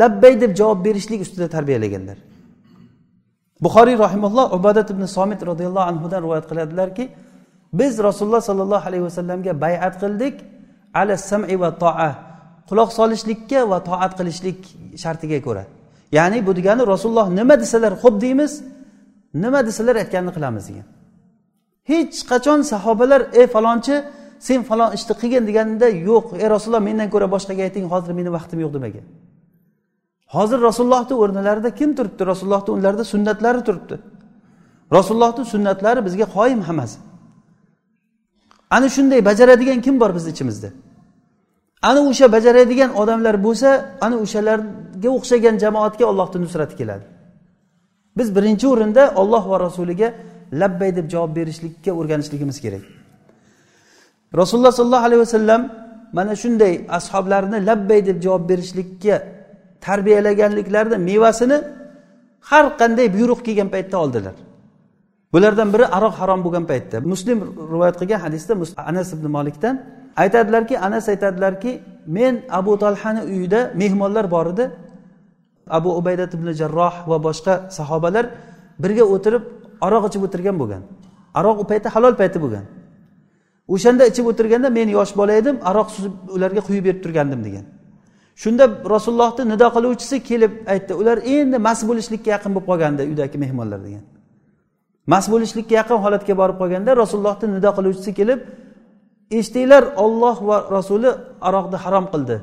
labbay 0.00 0.32
deb 0.42 0.52
javob 0.60 0.78
berishlik 0.86 1.20
ustida 1.26 1.48
tarbiyalaganlar. 1.56 2.18
Buxoriy 3.64 3.96
rahimalloh 4.06 4.46
ubadat 4.56 4.88
ibn 4.94 5.04
somit 5.16 5.40
roziyallohu 5.50 5.86
anhudan 5.90 6.20
rivoyat 6.24 6.46
qiladilarki 6.50 7.04
biz 7.80 7.92
rasululloh 8.08 8.42
sollallohu 8.50 8.84
alayhi 8.88 9.04
vasallamga 9.08 9.52
bayat 9.64 9.94
qildik 10.02 10.34
ala 11.00 11.16
sami 11.30 11.56
va 11.62 11.70
toa. 11.84 12.10
Quloq 12.70 12.90
solishlikka 12.98 13.60
va 13.70 13.78
toat 13.88 14.12
qilishlik 14.18 14.58
shartiga 15.02 15.38
ko'ra. 15.46 15.64
Ya'ni 16.18 16.38
bu 16.46 16.52
degani 16.58 16.82
rasululloh 16.94 17.26
nima 17.38 17.54
desalar 17.62 17.92
xo'p 18.02 18.14
deymiz 18.24 18.52
nima 19.44 19.60
desalar 19.68 19.94
aytganini 20.02 20.32
qilamiz 20.36 20.64
degan. 20.68 20.86
Hech 21.90 22.16
qachon 22.30 22.60
sahobalar 22.72 23.20
ey 23.40 23.46
falonchi 23.54 23.96
sen 24.46 24.60
falon 24.68 24.90
ishni 24.96 25.14
qilgin 25.20 25.44
deganda 25.48 25.86
yo'q 26.08 26.26
ey 26.42 26.48
rasululloh 26.54 26.82
mendan 26.88 27.08
ko'ra 27.14 27.26
boshqaga 27.34 27.62
ayting 27.68 27.86
hozir 27.92 28.12
meni 28.18 28.30
vaqtim 28.36 28.58
yo'q 28.64 28.72
demagan. 28.76 29.06
Hozir 30.34 30.58
rasulullohni 30.68 31.14
o'rnilarida 31.22 31.70
kim 31.78 31.90
turibdi? 31.98 32.22
Rasulullohni 32.32 32.70
o'rnlarida 32.74 33.04
sunnatlari 33.12 33.60
turibdi. 33.68 33.96
Rasulullohni 34.96 35.44
sunnatlari 35.52 36.00
bizga 36.06 36.26
qoyim 36.36 36.60
hammasi. 36.68 36.98
Ana 38.76 38.88
shunday 38.96 39.20
bajaradigan 39.28 39.80
kim 39.86 39.94
bor 40.02 40.10
bizni 40.16 40.30
ichimizda? 40.34 40.68
Ana 41.82 42.00
o'sha 42.10 42.26
bajaradigan 42.34 42.90
odamlar 43.02 43.36
bo'lsa 43.46 43.68
ana 44.06 44.16
o'shalarga 44.24 45.10
o'xshagan 45.16 45.54
jamoatga 45.64 46.04
allohni 46.10 46.38
nusrati 46.44 46.74
keladi. 46.80 47.04
Biz 48.18 48.28
birinchi 48.36 48.66
o'rinda 48.72 49.02
olloh 49.20 49.44
va 49.50 49.56
rasuliga 49.66 50.08
labbay 50.60 50.90
deb 50.98 51.06
javob 51.12 51.32
berishlikka 51.38 51.90
o'rganishligimiz 51.98 52.58
kerak. 52.64 52.84
Rasululloh 54.40 54.72
sollallohu 54.78 55.06
alayhi 55.08 55.22
vasallam 55.26 55.60
mana 56.12 56.34
shunday 56.42 56.74
ashoblarni 56.98 57.58
labbay 57.68 58.00
deb 58.08 58.18
javob 58.24 58.42
berishlikka 58.50 59.14
tarbiyalaganliklarini 59.86 60.98
mevasini 61.10 61.58
har 62.50 62.64
qanday 62.80 63.06
buyruq 63.16 63.40
kelgan 63.46 63.68
paytda 63.74 63.96
oldilar. 64.04 64.36
Bulardan 65.32 65.68
biri 65.74 65.86
aroq 65.96 66.14
harom 66.20 66.40
bo'lgan 66.44 66.64
paytda. 66.70 66.96
Muslim 67.12 67.38
rivoyat 67.72 67.96
qilgan 68.00 68.20
hadisda 68.26 68.52
anas 68.90 69.08
ibn 69.16 69.26
molikdan 69.36 69.74
aytadilarki 70.16 70.78
anas 70.78 71.08
aytadilarki 71.08 71.80
men 72.06 72.42
abu 72.50 72.78
talhani 72.78 73.22
uyida 73.22 73.72
mehmonlar 73.74 74.30
bor 74.30 74.46
edi. 74.46 74.70
Abu 75.68 75.96
ubaydat 75.96 76.34
ibn 76.34 76.52
jarroh 76.60 76.94
va 77.10 77.16
boshqa 77.26 77.70
sahobalar 77.70 78.26
birga 78.82 79.04
o'tirib 79.14 79.42
aroq 79.86 80.04
ichib 80.08 80.22
o'tirgan 80.26 80.56
bo'lgan. 80.60 80.82
Aroq 81.34 81.56
u 81.62 81.64
paytda 81.70 81.88
halol 81.94 82.14
payti 82.20 82.38
bo'lgan. 82.44 82.64
O'shanda 83.74 84.04
ichib 84.10 84.26
o'tirganda 84.30 84.68
men 84.78 84.88
yosh 84.88 85.12
bola 85.20 85.32
edim 85.40 85.56
aroq 85.70 85.88
suzib 85.94 86.12
ularga 86.36 86.60
quyib 86.68 86.84
berib 86.86 87.00
turgandim 87.04 87.40
degan. 87.46 87.64
Shunda 88.42 88.64
rasulullohni 88.94 89.44
nido 89.52 89.68
qiluvchisi 89.76 90.16
kelib 90.28 90.52
aytdi 90.72 90.92
ular 91.00 91.18
endi 91.34 91.58
mast 91.66 91.82
bo'lishlikka 91.88 92.28
yaqin 92.34 92.50
bo'lib 92.54 92.66
qolgandi 92.70 93.02
uydagi 93.10 93.36
mehmonlar 93.44 93.80
degan. 93.86 94.04
Mast 95.12 95.28
bo'lishlikka 95.32 95.74
yaqin 95.80 95.98
holatga 96.04 96.34
borib 96.40 96.56
qolganda 96.62 96.90
rasulullohni 97.02 97.46
nido 97.56 97.70
qiluvchisi 97.76 98.10
kelib 98.18 98.40
eshitinglar 99.38 99.84
olloh 100.04 100.36
va 100.48 100.56
rasuli 100.76 101.10
aroqni 101.48 101.76
harom 101.84 102.06
qildi. 102.12 102.36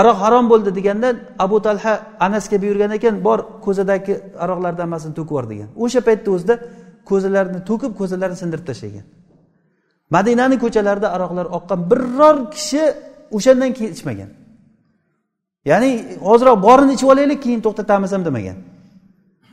Aroq 0.00 0.16
harom 0.24 0.44
bo'ldi 0.52 0.70
deganda 0.78 1.08
abu 1.44 1.56
talha 1.66 1.92
anasga 2.26 2.56
buyurgan 2.62 2.90
ekan 2.98 3.14
bor 3.26 3.38
ko'zadagi 3.64 4.14
aroqlarni 4.44 4.80
hammasini 4.84 5.14
to'kib 5.18 5.32
yubor 5.32 5.46
degan. 5.52 5.68
O'sha 5.82 6.00
paytni 6.08 6.28
o'zida 6.36 6.54
ko'zalarini 7.10 7.60
to'kib 7.68 7.92
ko'zalarini 8.00 8.38
sindirib 8.42 8.66
tashlagan. 8.70 9.04
Madinani 10.14 10.56
ko'chalarida 10.64 11.08
aroqlar 11.16 11.46
oqqan 11.58 11.80
biror 11.90 12.36
kishi 12.54 12.82
o'shandan 13.36 13.70
keyin 13.76 13.92
ichmagan. 13.96 14.30
Ya'ni 15.70 15.90
hoziroq 16.28 16.56
borini 16.66 16.92
ichib 16.96 17.08
olaylik 17.14 17.40
keyin 17.44 17.60
to'xtatamiz 17.66 18.10
ham 18.14 18.22
demagan. 18.28 18.56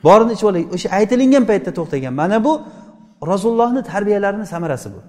Borini 0.08 0.32
ichib 0.36 0.48
olaylik 0.51 0.70
o'sha 0.75 0.88
aytilingan 0.98 1.44
paytda 1.50 1.72
to'xtagan. 1.80 2.13
Mana 2.22 2.38
bu 2.46 2.53
rasulullohni 3.32 3.82
tarbiyalarini 3.91 4.46
samarasi 4.53 4.89
bu. 4.96 5.01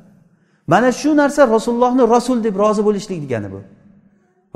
Mana 0.67 0.93
shu 0.93 1.11
narsa 1.17 1.49
rasulullohni 1.57 2.05
rasul 2.17 2.45
deb 2.45 2.55
rozi 2.65 2.83
bo'lishlik 2.89 3.19
degani 3.25 3.49
bu. 3.55 3.61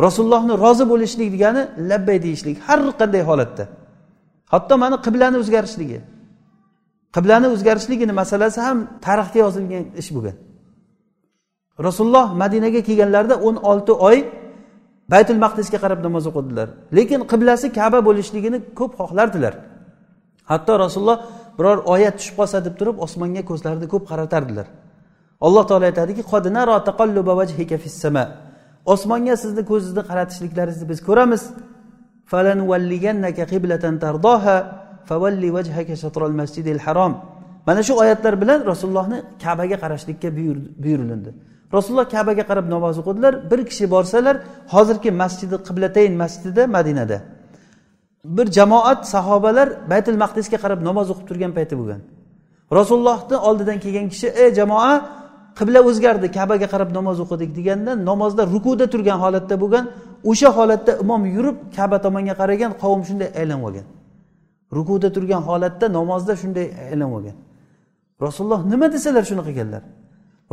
Rasulullohni 0.07 0.55
rozi 0.65 0.85
bo'lishlik 0.93 1.29
degani 1.35 1.63
labbay 1.91 2.19
deyishlik 2.23 2.57
har 2.67 2.79
qanday 3.01 3.23
holatda. 3.31 3.65
Hatto 4.53 4.75
mana 4.83 4.97
qiblani 5.07 5.37
o'zgarishligi. 5.43 5.99
Qiblani 7.17 7.47
o'zgarishligini 7.55 8.13
masalasi 8.21 8.61
ham 8.67 8.79
tarixga 9.07 9.39
yozilgan 9.45 9.85
ish 10.03 10.11
bo'lgan 10.17 10.37
rasululloh 11.87 12.35
madinaga 12.43 12.81
kelganlarida 12.89 13.37
o'n 13.47 13.57
olti 13.71 13.93
oy 14.09 14.19
baytul 15.13 15.39
maqdisga 15.45 15.79
qarab 15.85 16.01
namoz 16.07 16.25
o'qidilar 16.31 16.69
lekin 16.99 17.21
qiblasi 17.33 17.67
kaba 17.79 17.99
bo'lishligini 18.09 18.59
ko'p 18.79 18.93
xohlardilar. 19.01 19.55
Hatto 20.51 20.73
rasululloh 20.85 21.19
biror 21.59 21.79
oyat 21.95 22.15
tushib 22.19 22.35
qolsa 22.41 22.59
deb 22.67 22.75
turib 22.81 22.97
osmonga 23.07 23.43
ko'zlarini 23.51 23.87
ko'p 23.93 24.05
qaratardilar. 24.11 24.67
Alloh 25.41 25.65
taolo 25.69 25.85
aytadiki 25.91 26.23
osmonga 28.93 29.37
sizni 29.43 29.63
ko'zingizni 29.71 30.03
qaratishliklaringizni 30.11 30.87
biz 30.93 31.01
ko'ramiz. 31.09 31.43
Mana 37.69 37.83
shu 37.83 37.93
oyatlar 38.03 38.35
bilan 38.43 38.67
rasulullohni 38.71 39.19
kabaga 39.45 39.77
qarashlikka 39.83 40.29
buyurilindi. 40.85 41.31
Rasululloh 41.77 42.09
kabaga 42.17 42.45
qarab 42.51 42.67
namoz 42.75 42.97
o'qidilar. 43.03 43.35
Bir 43.51 43.61
kishi 43.71 43.85
borsalar 43.95 44.37
hozirgi 44.75 45.11
masjidi 45.23 45.57
qiblatayn 45.69 46.13
masjidida 46.23 46.63
madinada. 46.77 47.19
Bir 48.37 48.47
jamoat 48.59 49.01
sahobalar 49.15 49.69
baytul 49.93 50.17
maqdisga 50.25 50.59
qarab 50.65 50.81
namoz 50.89 51.07
o'qib 51.13 51.27
turgan 51.31 51.53
payti 51.59 51.75
bo'lgan. 51.81 52.01
Rasulullohni 52.79 53.37
oldidan 53.49 53.79
kelgan 53.85 54.07
kishi 54.13 54.29
ey 54.43 54.49
jamoa 54.59 54.93
qibla 55.59 55.81
o'zgardi 55.89 56.27
kabaga 56.39 56.67
qarab 56.73 56.91
namoz 56.99 57.19
o'qidik 57.25 57.51
deganda 57.59 57.93
namozda 58.11 58.43
rukuda 58.55 58.87
turgan 58.93 59.19
holatda 59.25 59.55
bo'lgan 59.63 59.85
o'sha 60.31 60.49
holatda 60.59 60.93
imom 61.05 61.23
yurib 61.37 61.57
kaba 61.77 61.97
tomonga 62.07 62.35
qaragan 62.41 62.73
qavm 62.83 63.01
shunday 63.09 63.29
aylanib 63.41 63.65
olgan. 63.69 63.87
Rukuda 64.77 65.09
turgan 65.17 65.43
holatda 65.49 65.87
namozda 65.99 66.33
shunday 66.43 66.67
aylanib 66.93 67.13
olgan. 67.19 67.37
Rasululloh 68.25 68.61
nima 68.73 68.87
desalar 68.95 69.25
shuni 69.31 69.43
qilganlar 69.49 69.83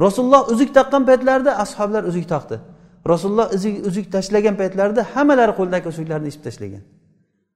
rasululloh 0.05 0.41
uzuk 0.53 0.69
taqqan 0.77 1.03
paytlarida 1.09 1.51
ashoblar 1.63 2.03
uzuk 2.09 2.25
taqdi 2.33 2.55
rasululloh 3.11 3.47
uzuk 3.89 4.05
tashlagan 4.15 4.55
paytlarida 4.61 5.01
hammalari 5.13 5.53
qo'lidagi 5.59 5.85
uzuklarni 5.93 6.27
yechib 6.29 6.43
tashlagan. 6.47 6.83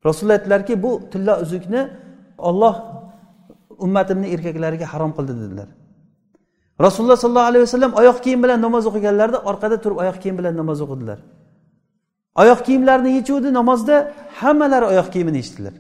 Rasululloh 0.08 0.36
aytdilarki 0.40 0.74
bu 0.84 0.92
tilla 1.12 1.34
uzukni 1.44 1.82
olloh 2.50 2.76
ummatimni 3.86 4.28
erkaklariga 4.36 4.86
harom 4.94 5.12
qildi 5.18 5.34
dedilar. 5.42 5.70
Rasululloh 6.86 7.18
sollallohu 7.24 7.50
alayhi 7.52 7.64
vasallam 7.68 7.94
oyoq 7.94 8.18
kiyim 8.24 8.44
bilan 8.44 8.62
namoz 8.62 8.84
o'qiganlarida 8.90 9.40
orqada 9.50 9.78
turib 9.84 9.98
oyoq 10.04 10.18
kiyim 10.22 10.38
bilan 10.40 10.58
namoz 10.62 10.82
o'qidilar. 10.86 11.20
Oyoq 12.42 12.60
kiyimlarini 12.68 13.12
yechuvdi 13.18 13.54
namozda 13.60 13.96
hammalari 14.40 14.86
oyoq 14.86 15.08
kiyimini 15.14 15.38
yechdilar 15.38 15.74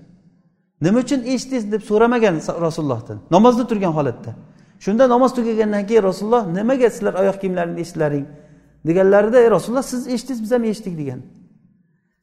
nima 0.81 0.99
uchun 0.99 1.19
eshitdingiz 1.33 1.71
deb 1.71 1.81
so'ramagan 1.89 2.35
rasulullohdan 2.65 3.17
namozda 3.31 3.67
turgan 3.67 3.93
holatda. 3.99 4.31
Shunda 4.79 5.09
namoz 5.09 5.31
tugagandan 5.37 5.83
keyin 5.89 6.03
rasululloh 6.09 6.43
nimaga 6.57 6.89
sizlar 6.89 7.13
oyoq 7.21 7.37
kiyimlaringni 7.41 7.81
eshitdilaring? 7.85 8.25
deganlarida 8.87 9.39
ey 9.41 9.51
rasululloh 9.51 9.83
siz 9.83 10.07
eshitdingiz 10.07 10.43
biz 10.43 10.51
ham 10.51 10.63
eshitdik 10.63 10.97
degan. 10.97 11.19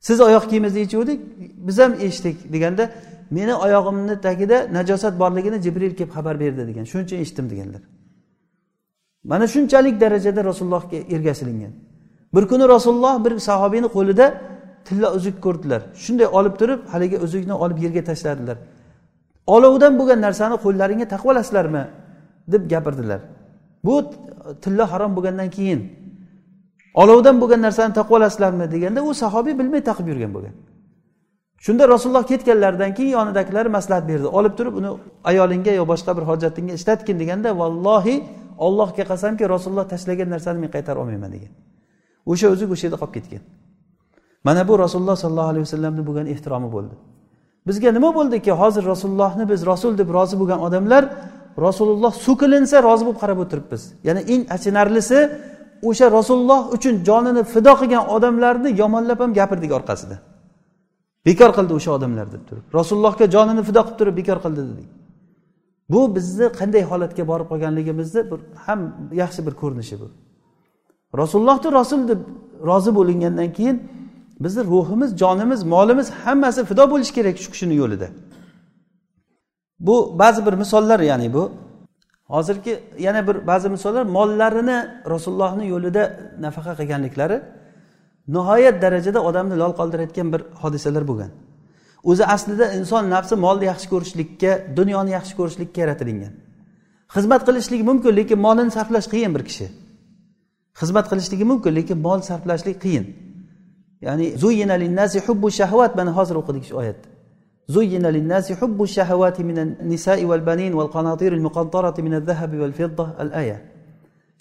Siz 0.01 0.21
oyoq 0.21 0.45
kiyimingizni 0.51 0.81
yechuvdik 0.81 1.21
biz 1.67 1.79
ham 1.79 1.93
eshitdik 2.07 2.53
deganda 2.53 2.91
meni 3.31 3.55
oyog'imni 3.55 4.21
tagida 4.21 4.69
najosat 4.73 5.19
borligini 5.19 5.63
jibril 5.63 5.97
kelib 5.99 6.13
xabar 6.17 6.41
berdi 6.41 6.67
degan. 6.67 6.85
Shuning 6.85 7.07
uchun 7.07 7.19
eshitdim 7.25 7.51
deganlar. 7.51 7.83
Mana 9.31 9.47
shunchalik 9.55 9.97
darajada 10.01 10.41
rasulullohga 10.51 10.99
ergashilingan 11.15 11.73
bir 12.35 12.45
kuni 12.51 12.65
rasululloh 12.75 13.15
bir 13.25 13.33
sahobiyni 13.49 13.89
qo'lida 13.97 14.27
tilla 14.87 15.09
uzuk 15.17 15.37
ko'rdilar. 15.43 15.81
Shunday 16.05 16.27
olib 16.39 16.55
turib 16.61 16.81
haligi 16.93 17.19
uzukni 17.27 17.55
olib 17.65 17.79
yerga 17.85 18.03
tashladilar. 18.11 18.57
Olovdan 19.47 19.93
bo'lgan 20.01 20.21
narsani 20.27 20.57
qo'llaringga 20.65 21.07
taqib 21.13 21.29
olasizlarmi? 21.33 21.85
deb 22.49 22.71
gapirdilar. 22.71 23.21
Bu 23.85 24.11
tilla 24.63 24.93
harom 24.93 25.17
bo'lgandan 25.17 25.51
keyin 25.51 25.81
olovdan 26.95 27.41
bo'lgan 27.41 27.63
narsani 27.63 27.95
taqib 27.95 28.15
olasizlarmi 28.19 28.71
deganda 28.75 29.01
u 29.03 29.15
sahobiy 29.15 29.59
bilmay 29.59 29.81
taqib 29.91 30.07
yurgan 30.09 30.35
bo'lgan. 30.37 30.55
Shunda 31.65 31.89
rasululloh 31.89 32.27
ketganlaridan 32.27 32.95
keyin 32.95 33.13
yonidagilar 33.19 33.67
maslahat 33.67 34.09
berdi. 34.09 34.27
Olib 34.27 34.55
turib 34.59 34.75
uni 34.81 34.91
ayolingga 35.25 35.73
yo 35.81 35.85
boshqa 35.93 36.17
bir 36.17 36.25
hojatingga 36.31 36.75
ishlatgin 36.79 37.17
deganda 37.23 37.59
vallohi 37.61 38.17
ollohga 38.67 39.05
qasamki 39.13 39.45
rasululloh 39.55 39.87
tashlagan 39.93 40.29
narsani 40.35 40.59
men 40.65 40.71
qaytara 40.77 40.99
olmayman 41.03 41.31
degan. 41.37 41.53
O'sha 42.31 42.47
o'zi 42.55 42.65
o'sha 42.75 42.85
yerda 42.87 42.99
qolib 43.03 43.15
ketgan. 43.19 43.43
Mana 44.47 44.63
bu 44.69 44.75
rasululloh 44.85 45.17
sollallohu 45.25 45.51
alayhi 45.53 45.65
vasallamni 45.67 46.03
bo'lgan 46.09 46.27
ehtiromi 46.35 46.69
bo'ldi. 46.77 46.95
Bizga 47.69 47.91
nima 47.97 48.11
bo'ldiki 48.19 48.53
hozir 48.61 48.85
rasulullohni 48.93 49.45
biz 49.53 49.61
rasul 49.73 49.93
deb 50.01 50.09
rozi 50.17 50.37
bo'lgan 50.41 50.61
odamlar 50.67 51.03
rasululloh 51.67 52.13
so'kilinsa 52.27 52.77
rozi 52.89 53.03
bo'lib 53.07 53.21
qarab 53.23 53.39
o'tiribmiz. 53.45 53.83
Ya'ni 54.07 54.23
eng 54.33 54.43
achinarlisi 54.57 55.19
o'sha 55.89 56.07
rasululloh 56.19 56.61
uchun 56.77 56.95
jonini 57.09 57.43
fido 57.55 57.73
qilgan 57.81 58.05
odamlarni 58.17 58.71
yomonlab 58.83 59.19
ham 59.25 59.31
gapirdik 59.39 59.71
orqasida. 59.79 60.17
Bekor 61.27 61.51
qildi 61.57 61.73
o'sha 61.79 61.91
odamlar 61.99 62.27
deb 62.35 62.43
turib. 62.49 62.65
Rasulullohga 62.79 63.27
jonini 63.35 63.63
fido 63.69 63.81
qilib 63.87 63.99
turib 64.01 64.15
bekor 64.21 64.39
qildi 64.45 64.63
dedik. 64.71 64.89
Bu 65.91 66.17
bizni 66.17 66.47
qanday 66.59 66.83
holatga 66.91 67.25
borib 67.31 67.47
qolganligimizni 67.53 68.31
bir 68.31 68.41
ham 68.67 68.81
yaxshi 69.23 69.47
bir 69.47 69.55
ko'rinishi 69.63 69.97
bu. 70.01 70.09
Rasulullohni 71.21 71.73
rasul 71.73 72.09
deb 72.09 72.21
rozi 72.69 72.95
bo'lingandan 72.99 73.53
keyin 73.53 73.77
bizni 74.45 74.65
ruhimiz 74.65 75.11
jonimiz 75.23 75.61
molimiz 75.65 76.11
hammasi 76.11 76.65
fido 76.65 76.85
bo'lishi 76.93 77.13
kerak 77.15 77.37
shu 77.39 77.51
kishini 77.53 77.75
yo'lida. 77.83 78.09
Bu 79.87 80.19
ba'zi 80.19 80.47
bir 80.47 80.53
misollar 80.53 81.01
ya'ni 81.01 81.35
bu. 81.35 81.53
Hozirgi 82.35 82.81
yana 82.99 83.27
bir 83.29 83.47
ba'zi 83.47 83.69
misollar 83.69 84.05
mollarini 84.17 84.79
rasulullohni 85.13 85.67
yo'lida 85.75 86.03
nafaqa 86.41 86.73
qilganliklari 86.81 87.37
nihoyat 88.29 88.77
darajada 88.83 89.21
odamni 89.29 89.57
lol 89.63 89.73
qoldirayotgan 89.81 90.29
bir 90.33 90.41
hodisalar 90.63 91.05
bo'lgan. 91.11 91.31
o'zi 92.04 92.24
aslida 92.36 92.66
inson 92.80 93.04
nafsi 93.16 93.36
molni 93.46 93.66
yaxshi 93.72 93.88
ko'rishlikka 93.94 94.52
dunyoni 94.78 95.12
yaxshi 95.18 95.34
ko'rishlikka 95.40 95.82
yaratilingan 95.84 96.34
xizmat 97.16 97.42
qilishlik 97.48 97.82
mumkin 97.90 98.12
lekin 98.20 98.40
molini 98.46 98.72
sarflash 98.78 99.08
qiyin 99.14 99.32
bir 99.36 99.44
kishi 99.50 99.68
xizmat 100.80 101.06
qilishligi 101.12 101.46
mumkin 101.52 101.72
lekin 101.80 101.98
mol 102.08 102.20
sarflashlik 102.30 102.78
qiyin 102.86 103.06
ya'ni 104.08 104.26
zuyina 104.42 104.76
linnasi 104.84 105.20
hubbu 105.28 105.48
shahvat 105.60 105.92
mana 106.00 106.12
hozir 106.18 106.36
o'qidik 106.42 106.66
shu 106.70 106.76
oyatni 106.82 107.10
زين 107.78 108.06
للناس 108.16 108.48
حب 108.60 108.84
الشهوات 108.84 109.38
من 109.50 109.58
النساء 109.66 110.20
والبنين 110.30 110.74
والقناطير 110.74 111.32
المقنطرة 111.34 111.96
من 112.06 112.14
الذهب 112.20 112.52
والفضة 112.62 113.06
الآية 113.24 113.58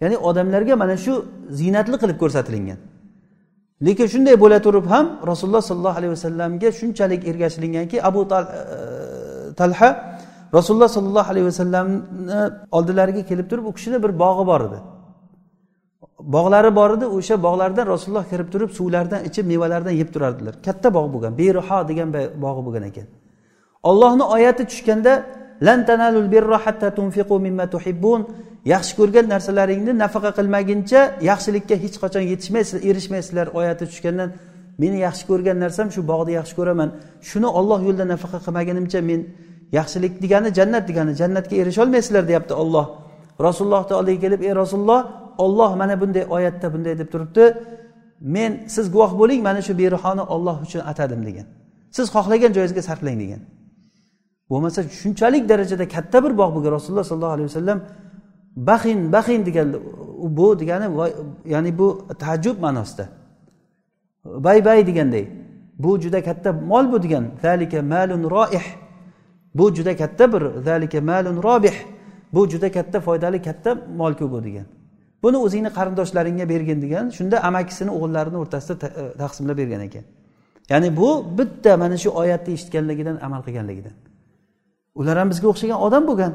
ya'ni 0.01 0.17
odamlarga 0.29 0.77
mana 0.77 0.97
shu 0.97 1.25
ziynatli 1.59 1.97
qilib 2.03 2.19
ko'rsatilgan 2.23 2.79
Lekin 3.82 4.08
shunday 4.14 4.36
bo'la 4.44 4.60
turib 4.66 4.86
ham 4.94 5.06
rasululloh 5.32 5.62
sollallohu 5.70 5.98
alayhi 6.00 6.14
vasallamga 6.18 6.70
shunchalik 6.80 7.22
ergashilinganki 7.28 7.98
abu 8.10 8.22
e, 8.22 8.26
talha 9.60 9.90
rasululloh 10.54 10.90
sollallohu 10.98 11.30
alayhi 11.32 11.46
vasallamni 11.52 12.52
oldilariga 12.72 13.24
kelib 13.30 13.48
turib 13.52 13.66
u 13.66 13.72
kishini 13.78 14.04
bir 14.04 14.12
bog'i 14.24 14.46
bor 14.52 14.62
edi. 14.68 14.80
Bog'lari 16.36 16.76
bor 16.76 16.90
edi 16.98 17.06
o'sha 17.18 17.36
bog'lardan 17.44 17.86
rasululloh 17.94 18.26
kirib 18.32 18.48
turib 18.54 18.70
suvlardan 18.78 19.22
ichib 19.30 19.46
mevalardan 19.52 19.96
yeb 20.02 20.10
turardilar. 20.14 20.54
Katta 20.66 20.90
bog' 20.98 21.10
bo'lgan 21.14 21.34
beruho 21.42 21.80
degan 21.90 22.10
bog'i 22.46 22.62
bo'lgan 22.66 22.84
ekan. 22.92 23.08
Ollohni 23.90 24.24
oyati 24.36 24.64
tushganda 24.72 25.14
lan 25.68 25.80
tanalul 25.90 26.28
birra 26.34 26.58
hatta 26.66 26.88
tunfiqu 26.98 27.36
mimma 27.46 27.66
tuhibbun 27.74 28.22
yaxshi 28.74 28.94
ko'rgan 29.00 29.26
narsalaringni 29.34 29.94
nafaqa 30.04 30.32
qilmaguncha 30.38 31.02
yaxshilikka 31.30 31.76
hech 31.84 31.96
qachon 32.04 32.24
yetishmaysizlar 32.32 32.82
erishmaysizlar 32.90 33.48
oyati 33.60 33.86
tushgandan. 33.92 34.30
Meni 34.82 34.98
yaxshi 35.08 35.24
ko'rgan 35.30 35.58
narsam 35.64 35.88
shu 35.96 36.02
bog'ni 36.12 36.32
yaxshi 36.40 36.56
ko'raman. 36.60 36.90
Shuni 37.30 37.50
olloh 37.60 37.80
yo'lida 37.88 38.06
nafaqa 38.14 38.40
qilmagunimcha 38.46 39.00
men 39.10 39.20
yaxshilik 39.78 40.14
degani 40.24 40.50
jannat 40.58 40.84
degani 40.90 41.14
jannatga 41.22 41.56
erisholmaysizlar 41.62 42.24
deyapti 42.30 42.54
olloh 42.64 42.86
rasulullohni 43.48 43.94
oldiga 44.00 44.20
kelib 44.26 44.42
ey 44.48 44.54
rasululloh 44.62 45.02
olloh 45.46 45.72
mana 45.82 45.96
bunday 46.02 46.24
oyatda 46.36 46.68
bunday 46.74 46.94
deb 47.02 47.10
turibdi. 47.14 47.46
Men 48.36 48.52
siz 48.76 48.86
guvoh 48.94 49.12
bo'ling 49.22 49.42
mana 49.48 49.62
shu 49.68 49.74
berihoni 49.82 50.24
olloh 50.36 50.56
uchun 50.66 50.82
atadim 50.92 51.22
degan. 51.28 51.48
Siz 51.98 52.06
xohlagan 52.16 52.52
joyingizga 52.56 52.82
sarflang 52.90 53.18
degan. 53.24 53.42
Bo'lmasa 54.52 54.80
shunchalik 55.02 55.44
darajada 55.52 55.86
katta 55.96 56.18
bir 56.26 56.34
bog' 56.42 56.52
bo'lgan 56.56 56.72
rasululloh 56.78 57.06
sollallohu 57.12 57.36
alayhi 57.38 57.50
vasallam 57.52 57.80
baxin 58.56 59.12
baxin 59.12 59.46
degan 59.46 59.76
bu 60.38 60.60
degani 60.60 61.14
ya'ni 61.46 61.78
bu 61.78 62.08
taajjub 62.20 62.60
ma'nosida. 62.60 63.08
Bay 64.26 64.66
bay 64.66 64.88
deganday 64.88 65.28
bu 65.80 66.00
juda 66.02 66.24
katta 66.24 66.54
mol 66.54 66.92
bu 66.92 67.04
degan 67.04 67.26
zalika 67.42 67.82
malun 67.82 68.30
roih. 68.30 68.64
Bu 69.56 69.76
juda 69.76 69.98
katta 69.98 70.34
bir 70.34 70.62
zalika 70.62 71.02
malun 71.02 71.44
robih. 71.44 71.74
Bu 72.34 72.50
juda 72.50 72.72
katta 72.72 73.00
foydali 73.00 73.42
katta 73.42 73.78
molku 73.98 74.32
bu 74.32 74.44
degan. 74.44 74.66
Buni 75.24 75.38
o'zingni 75.38 75.70
qarindoshlaringga 75.78 76.50
bergin 76.50 76.82
degan 76.82 77.10
shunda 77.10 77.44
amakisini 77.44 77.92
o'g'illarini 77.98 78.38
o'rtasida 78.44 78.88
e, 78.88 79.18
taqsimlab 79.18 79.58
bergan 79.58 79.82
ekan. 79.88 80.04
Ya'ni 80.70 80.98
bu 80.98 81.10
bitta 81.38 81.78
mana 81.78 81.98
shu 81.98 82.10
oyatni 82.10 82.54
eshitganligidan 82.54 83.18
amal 83.26 83.42
qilganligidan. 83.48 83.96
Ular 85.00 85.18
ham 85.20 85.30
bizga 85.30 85.48
o'xshagan 85.48 85.80
odam 85.88 86.04
bo'lgan. 86.10 86.34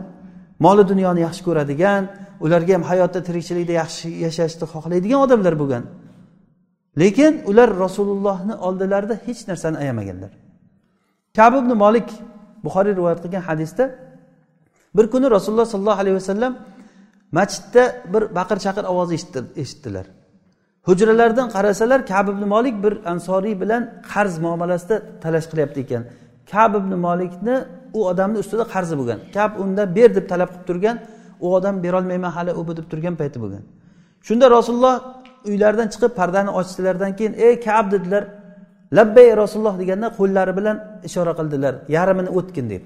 Moli 0.64 0.83
dunyoni 0.90 1.21
yaxshi 1.27 1.42
ko'radigan 1.49 2.03
ularga 2.44 2.73
ham 2.77 2.85
hayotda 2.90 3.21
tirikchilikda 3.29 3.75
yaxshi 3.83 4.09
yashashni 4.27 4.66
xohlaydigan 4.73 5.21
odamlar 5.27 5.55
bo'lgan. 5.62 5.85
Lekin 7.03 7.33
ular 7.51 7.68
rasulullohni 7.85 8.55
oldilarida 8.66 9.14
hech 9.27 9.40
narsani 9.51 9.77
ayamaganlar. 9.83 10.33
Kab 11.37 11.53
ibn 11.61 11.71
molik 11.85 12.09
buxoriy 12.64 12.94
rivoyat 12.99 13.21
qilgan 13.25 13.42
hadisda 13.49 13.85
bir 14.97 15.07
kuni 15.12 15.27
rasululloh 15.37 15.68
sollallohu 15.75 16.01
alayhi 16.03 16.16
vasallam 16.21 16.53
masjidda 17.38 17.83
bir 18.12 18.23
baqir 18.38 18.59
chaqir 18.64 18.85
ovozi 18.92 19.14
eshitdilar. 19.62 20.07
Hujralardan 20.88 21.49
qarasalar 21.57 22.01
kab 22.12 22.27
ibn 22.33 22.42
molik 22.55 22.77
bir 22.85 22.94
ansoriy 23.12 23.55
bilan 23.62 23.83
qarz 24.12 24.35
muomalasida 24.44 24.97
talash 25.23 25.47
qilyapti 25.51 25.79
ekan. 25.85 26.03
Kab 26.53 26.73
ibn 26.81 26.92
molikni 27.07 27.57
u 27.96 28.01
odamni 28.11 28.38
ustida 28.42 28.64
qarzi 28.74 28.94
bo'lgan. 29.01 29.20
Kab 29.37 29.51
undan 29.62 29.88
ber 29.96 30.11
deb 30.16 30.27
talab 30.33 30.48
qilib 30.53 30.66
turgan 30.68 30.96
u 31.44 31.46
odam 31.57 31.74
berolmayman 31.85 32.33
hali 32.37 32.53
u 32.61 32.62
bu 32.68 32.72
deb 32.79 32.87
turgan 32.90 33.14
payti 33.20 33.38
bo'lgan. 33.42 33.62
Shunda 34.27 34.46
rasululloh 34.57 34.94
uylaridan 35.48 35.88
chiqib 35.92 36.12
pardani 36.20 36.51
ochdilardan 36.59 37.12
keyin 37.18 37.35
ey 37.46 37.55
kab 37.66 37.87
dedilar. 37.94 38.24
Labbay 38.98 39.29
rasululloh 39.42 39.74
deganda 39.83 40.07
qo'llari 40.18 40.53
bilan 40.59 40.77
ishora 41.09 41.33
qildilar. 41.38 41.74
Yarmini 41.96 42.31
o'tgin 42.38 42.66
deb. 42.72 42.83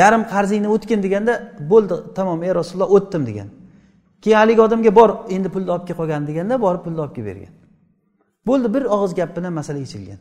Yarim 0.00 0.22
qarzingni 0.32 0.68
o'tgin 0.74 1.00
deganda 1.06 1.32
bo'ldi 1.72 1.96
tamom 2.16 2.40
ey 2.46 2.52
rasululloh 2.60 2.90
o'tdim 2.96 3.22
degan. 3.30 3.48
Keyin 4.22 4.38
haligi 4.42 4.60
odamga 4.66 4.90
bor 4.98 5.10
endi 5.34 5.48
pulni 5.54 5.70
olib 5.74 5.84
kelib 5.88 5.98
qolgan 6.00 6.22
deganda 6.30 6.54
borib 6.64 6.82
pulni 6.84 7.00
olib 7.04 7.14
kelib 7.16 7.28
bergan. 7.30 7.52
Bo'ldi 8.48 8.68
bir 8.74 8.82
og'iz 8.94 9.12
gap 9.18 9.30
bilan 9.36 9.52
masala 9.58 9.78
yechilgan 9.84 10.20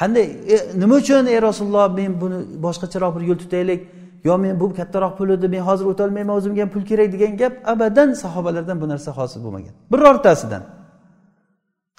qanday? 0.00 0.26
E, 0.54 0.56
nima 0.80 0.94
uchun 1.02 1.26
ey 1.26 1.38
rasululloh 1.48 1.86
men 1.98 2.12
buni 2.22 2.38
boshqacharoq 2.64 3.12
bir 3.16 3.22
yo'l 3.30 3.38
tutaylik? 3.44 3.80
Yo 4.24 4.38
men 4.38 4.60
bu 4.60 4.74
kattaroq 4.78 5.12
pul 5.18 5.28
edi 5.36 5.48
men 5.54 5.62
hozir 5.68 5.86
o'tolmayman 5.92 6.34
o'zimga 6.38 6.60
ham 6.62 6.70
pul 6.74 6.84
kerak 6.90 7.08
degan 7.14 7.32
gap 7.42 7.54
abadan 7.72 8.08
sahobalardan 8.22 8.76
bu 8.82 8.86
narsa 8.92 9.10
hosil 9.18 9.40
bo'lmagan. 9.44 9.74
Birortasidan. 9.92 10.62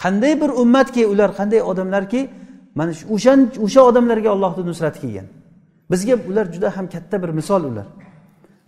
Qanday 0.04 0.34
bir 0.42 0.50
ummatki 0.62 1.02
ular 1.14 1.30
qanday 1.40 1.62
odamlarki 1.72 2.22
mana 2.76 2.94
shu 2.98 3.04
o'shan 3.16 3.40
o'sha 3.66 3.82
odamlarga 3.90 4.30
ollohni 4.36 4.64
nusrati 4.70 5.00
kelgan. 5.04 5.28
Bizga 5.92 6.16
ular 6.30 6.46
juda 6.54 6.70
ham 6.78 6.86
katta 6.94 7.16
bir 7.24 7.30
misol 7.40 7.64
ular. 7.72 7.88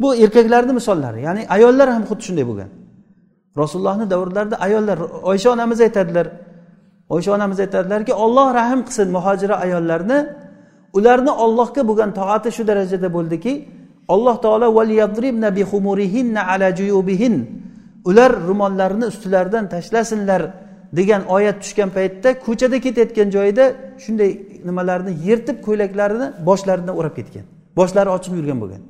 Bu 0.02 0.16
erkaklarni 0.24 0.74
misollari 0.80 1.20
ya'ni 1.28 1.42
ayollar 1.56 1.88
ham 1.96 2.04
xuddi 2.10 2.24
shunday 2.28 2.46
bo'lgan. 2.50 2.70
Rasulullohni 3.62 4.06
davrlarida 4.14 4.56
ayollar 4.66 4.98
oysha 5.32 5.50
onamiz 5.56 5.80
aytadilar 5.82 6.28
oysha 7.14 7.30
onamiz 7.38 7.60
aytadilarki 7.66 8.14
olloh 8.14 8.48
rahm 8.60 8.80
qilsin 8.88 9.08
muhojira 9.16 9.56
ayollarni. 9.66 10.20
Ularni 10.98 11.32
ollohga 11.44 11.82
bo'lgan 11.90 12.12
toati 12.20 12.50
shu 12.58 12.64
darajada 12.70 13.10
bo'ldiki 13.18 13.54
alloh 14.14 14.36
taolo 14.46 14.68
ular 18.06 18.32
ro'mollarini 18.48 19.06
ustilaridan 19.12 19.66
tashlasinlar 19.74 20.42
degan 20.98 21.22
oyat 21.36 21.58
tushgan 21.64 21.90
paytda 21.98 22.30
ko'chada 22.46 22.78
ketayotgan 22.86 23.30
joyida 23.36 23.66
shunday 24.04 24.32
nimalarni 24.68 25.12
yirtib 25.28 25.58
ko'ylaklarini 25.68 26.28
boshlaridan 26.50 26.94
o'rab 27.00 27.14
ketgan. 27.20 27.46
Boshlari 27.80 28.10
ochiq 28.18 28.34
yurgan 28.40 28.58
bo'lgan. 28.64 28.82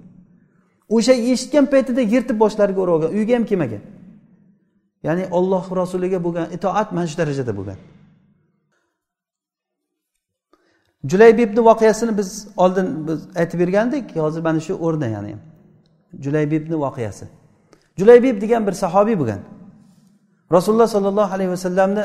O'sha 0.96 1.14
eshitgan 1.32 1.66
paytida 1.74 2.02
yirtib 2.14 2.38
boshlariga 2.44 2.80
o'rab 2.84 2.94
olgan. 2.98 3.12
Uyga 3.18 3.34
ham 3.38 3.46
kelmagan. 3.52 3.84
Ya'ni 5.08 5.24
olloh 5.38 5.66
rasuliga 5.82 6.20
bo'lgan 6.26 6.48
itoat 6.58 6.88
mana 6.96 7.08
shu 7.12 7.18
darajada 7.22 7.54
bo'lgan. 7.60 7.78
Julaybibni 11.12 11.62
voqeasini 11.70 12.18
biz 12.18 12.48
oldin 12.58 13.08
biz 13.08 13.20
aytib 13.42 13.60
bergandik 13.60 14.16
hozir 14.16 14.42
mana 14.42 14.60
shu 14.60 14.74
o'rni 14.86 15.08
ya'ni. 15.16 15.36
Julaybibni 16.26 16.76
voqeasi 16.86 17.26
julaybib 18.00 18.42
degan 18.42 18.68
bir 18.68 18.72
sahobiy 18.72 19.20
bo'lgan. 19.20 19.40
Rasululloh 20.52 20.88
sollallohu 20.88 21.34
alayhi 21.36 21.52
vasallamni 21.56 22.04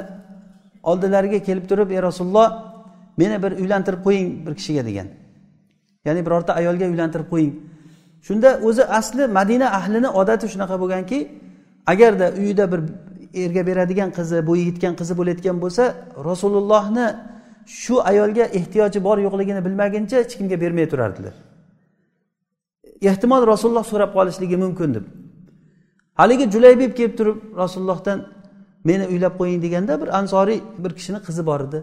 oldilariga 0.82 1.38
kelib 1.48 1.64
turib 1.70 1.90
ey 1.90 2.02
rasululloh 2.02 2.48
meni 3.16 3.42
bir 3.42 3.52
uylantirib 3.62 4.00
qo'ying 4.06 4.28
bir 4.46 4.54
kishiga 4.58 4.82
degan. 4.88 5.08
Ya'ni 6.06 6.26
birorta 6.26 6.52
ayolga 6.60 6.86
uylantirib 6.92 7.28
qo'ying. 7.32 7.52
Shunda 8.26 8.60
o'zi 8.68 8.84
asli 8.98 9.26
madina 9.38 9.66
ahlini 9.78 10.08
odati 10.20 10.46
shunaqa 10.52 10.76
bo'lganki 10.82 11.18
agarda 11.92 12.26
uyida 12.40 12.64
bir 12.72 12.80
erga 13.44 13.62
beradigan 13.66 14.10
qizi 14.18 14.38
bo'yi 14.48 14.64
yetgan 14.70 14.94
qizi 15.00 15.14
bo'layotgan 15.18 15.56
bo'lsa 15.64 15.84
rasulullohni 16.28 17.06
shu 17.78 17.94
ayolga 18.10 18.44
ehtiyoji 18.58 18.98
bor 19.06 19.18
yo'qligini 19.26 19.60
bilmaguncha 19.66 20.16
hech 20.22 20.32
kimga 20.38 20.56
bermay 20.62 20.86
turardilar. 20.92 21.34
Ehtimol 23.10 23.42
rasululloh 23.52 23.84
so'rab 23.92 24.10
qolishligi 24.16 24.56
mumkin 24.64 24.90
deb. 24.96 25.04
Haligi 26.20 26.44
julaybib 26.54 26.92
kelib 26.98 27.14
turib 27.18 27.38
rasulullohdan 27.62 28.18
meni 28.88 29.04
uylab 29.12 29.34
qo'ying 29.40 29.60
deganda 29.64 29.92
bir 30.02 30.08
ansoriy 30.18 30.58
bir 30.82 30.92
kishini 30.98 31.20
qizi 31.26 31.42
bor 31.50 31.60
edi. 31.68 31.80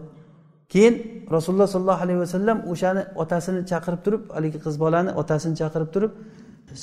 Keyin 0.74 0.96
rasululloh 1.36 1.68
sollallohu 1.74 2.04
alayhi 2.06 2.20
vasallam 2.26 2.58
o'shani 2.72 3.04
otasini 3.22 3.62
chaqirib 3.72 4.02
turib 4.06 4.22
haligi 4.36 4.60
qiz 4.66 4.76
bolani 4.84 5.12
otasini 5.22 5.56
chaqirib 5.62 5.90
turib 5.96 6.12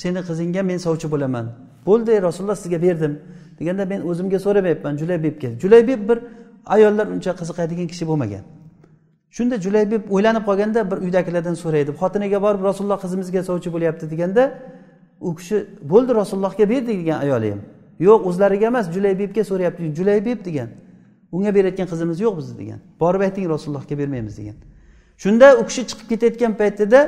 seni 0.01 0.21
qizingga 0.29 0.61
men 0.69 0.77
sovchi 0.85 1.07
bo'laman. 1.13 1.45
Bo'ldi 1.87 2.11
rasululloh 2.27 2.57
sizga 2.63 2.79
berdim. 2.85 3.13
deganda 3.59 3.85
men 3.85 4.01
o'zimga 4.09 4.39
so'ramayapman 4.45 4.93
julaybibga 5.01 5.49
julaybib 5.61 6.01
bir 6.09 6.17
ayollar 6.75 7.07
uncha 7.15 7.31
qiziqadigan 7.39 7.87
kishi 7.91 8.05
bo'lmagan. 8.09 8.43
Shunda 9.37 9.55
julaybib 9.65 10.03
o'ylanib 10.15 10.43
qolganda 10.49 10.79
bir 10.91 10.97
uydagilardan 11.05 11.55
so'raydi. 11.63 11.91
Xotiniga 12.01 12.39
borib 12.45 12.61
rasululloh 12.69 12.99
qizimizga 13.03 13.41
sovchi 13.49 13.69
bo'lyapti 13.75 14.05
deganda 14.13 14.43
u 15.27 15.35
kishi 15.35 15.57
bo'ldi 15.91 16.11
rasulullohga 16.21 16.65
berdik 16.73 16.97
degan 17.01 17.17
ayoli 17.25 17.51
ham. 17.53 17.61
Yo'q 18.07 18.21
o'zlariga 18.29 18.65
emas 18.71 18.85
julaybibga 18.95 19.43
so'rayapti. 19.49 19.81
Julaybib 19.99 20.39
degan. 20.47 20.69
Unga 21.35 21.51
berayotgan 21.57 21.87
qizimiz 21.91 22.17
yo'q 22.25 22.35
bizni 22.39 22.55
degan. 22.61 22.79
Borib 23.03 23.21
ayting 23.27 23.45
rasulullohga 23.53 23.95
bermaymiz 24.01 24.35
degan. 24.39 24.57
Shunda 25.23 25.47
u 25.61 25.63
kishi 25.69 25.81
chiqib 25.89 26.07
ketayotgan 26.11 26.53
paytida 26.61 26.99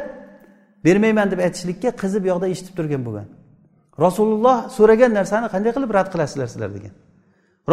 bermayman 0.86 1.28
deb 1.32 1.40
aytishlikka 1.48 1.90
qizi 2.02 2.18
bu 2.24 2.28
yoqda 2.32 2.48
eshitib 2.54 2.74
turgan 2.80 3.02
bo'lgan. 3.08 3.28
Rasululloh 4.06 4.58
so'ragan 4.78 5.12
narsani 5.20 5.48
qanday 5.54 5.72
qilib 5.76 5.92
rad 5.98 6.08
qilasizlar 6.14 6.48
sizlar? 6.54 6.70
degan. 6.78 6.94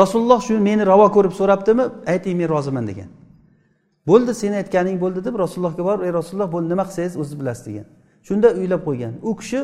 Rasululloh 0.00 0.40
shu 0.46 0.54
meni 0.68 0.82
ravo 0.92 1.06
ko'rib 1.16 1.34
so'rabdimi? 1.40 1.84
Ayting 2.12 2.34
men 2.40 2.48
roziman 2.54 2.86
degan. 2.90 3.08
Bo'ldi 4.10 4.32
seni 4.42 4.56
aytganing 4.62 4.96
bo'ldi 5.04 5.20
deb 5.26 5.34
rasulullohga 5.44 5.82
borib 5.88 6.02
ey 6.06 6.12
rasululloh 6.18 6.50
bo'ldi 6.54 6.68
nima 6.72 6.84
qilsangiz 6.88 7.14
o'zingiz 7.22 7.40
bilasiz 7.40 7.64
degan. 7.68 7.86
Shunda 8.28 8.48
uylab 8.60 8.82
qo'ygan. 8.88 9.12
U 9.28 9.32
kishi 9.40 9.60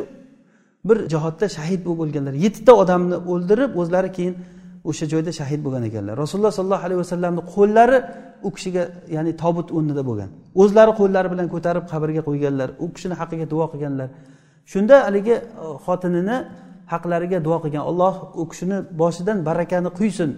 bir 0.88 0.98
jihodda 1.12 1.46
shahid 1.56 1.80
bo'lib 1.86 2.00
o'lganlar. 2.04 2.34
Yettita 2.44 2.72
odamni 2.82 3.16
o'ldirib 3.32 3.72
o'zlari 3.80 4.10
keyin 4.16 4.34
o'sha 4.90 5.04
joyda 5.12 5.32
shahid 5.40 5.60
bo'lgan 5.64 5.82
ekanlar. 5.88 6.14
Rasululloh 6.22 6.52
sollallohu 6.58 6.84
alayhi 6.86 7.00
vasallamni 7.04 7.42
qo'llari 7.54 7.98
u 8.46 8.50
kishiga 8.56 8.82
ya'ni 9.16 9.32
tobut 9.42 9.68
o'rnida 9.76 10.02
bo'lgan. 10.08 10.30
O'zlari 10.62 10.92
qo'llari 11.00 11.28
bilan 11.32 11.46
ko'tarib 11.54 11.84
qabrga 11.92 12.22
qo'yganlar. 12.28 12.68
U 12.84 12.86
kishini 12.94 13.14
haqqiga 13.20 13.46
duo 13.52 13.66
qilganlar. 13.72 14.08
Shunda 14.72 14.96
haligi 15.06 15.36
e, 15.36 15.42
xotinini 15.84 16.36
haqlariga 16.92 17.38
duo 17.46 17.58
qilgan. 17.64 17.82
Alloh 17.90 18.14
u 18.40 18.42
kishini 18.50 18.78
boshidan 19.00 19.38
barakani 19.48 19.90
quysin 19.98 20.30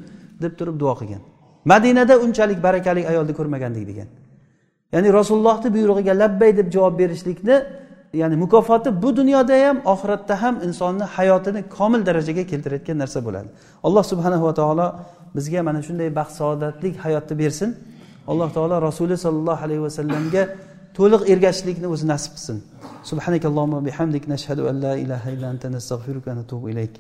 deb 0.43 0.53
turib 0.59 0.77
duo 0.83 0.95
qilgan. 1.01 1.23
Madinada 1.65 2.15
unchalik 2.25 2.59
barakali 2.67 3.03
ayolni 3.11 3.33
ko'rmagandik 3.39 3.85
degan. 3.91 4.09
Ya'ni 4.95 5.09
rasulullohni 5.19 5.69
buyrug'iga 5.77 6.13
labbay 6.23 6.51
deb 6.59 6.69
javob 6.75 6.95
berishlikni 7.01 7.57
ya'ni 8.21 8.37
mukofoti 8.45 9.03
bu 9.03 9.17
dunyoda 9.17 9.55
ham 9.65 9.77
oxiratda 9.93 10.35
ham 10.43 10.55
insonni 10.67 11.05
hayotini 11.17 11.61
komil 11.77 12.01
darajaga 12.09 12.43
keltirayotgan 12.51 12.97
narsa 13.03 13.19
bo'ladi. 13.27 13.49
Alloh 13.87 14.05
subhanahu 14.13 14.45
va 14.49 14.55
taolo 14.61 14.87
bizga 15.37 15.61
mana 15.69 15.81
shunday 15.87 16.09
baxt 16.19 16.35
saodatli 16.41 16.89
hayotni 17.05 17.35
bersin. 17.43 17.71
Alloh 18.33 18.49
taolo 18.57 18.77
rasuli 18.89 19.17
sollallohu 19.25 19.61
alayhi 19.67 19.83
vasallamga 19.87 20.43
to'liq 20.99 21.23
ergashishlikni 21.33 21.87
o'zi 21.95 22.05
nasib 22.13 22.33
qilsin. 22.37 22.59
Subhanakallohumma 23.11 23.79
bihamdik 23.89 24.25
nashhadu 24.35 24.63
an 24.71 24.77
la 24.85 24.93
ilaha 25.05 25.29
illa 25.35 25.47
anta 25.53 25.67
nastag'firuka 25.77 26.29
va 26.31 26.35
natubu 26.41 26.67
ilayk. 26.73 26.95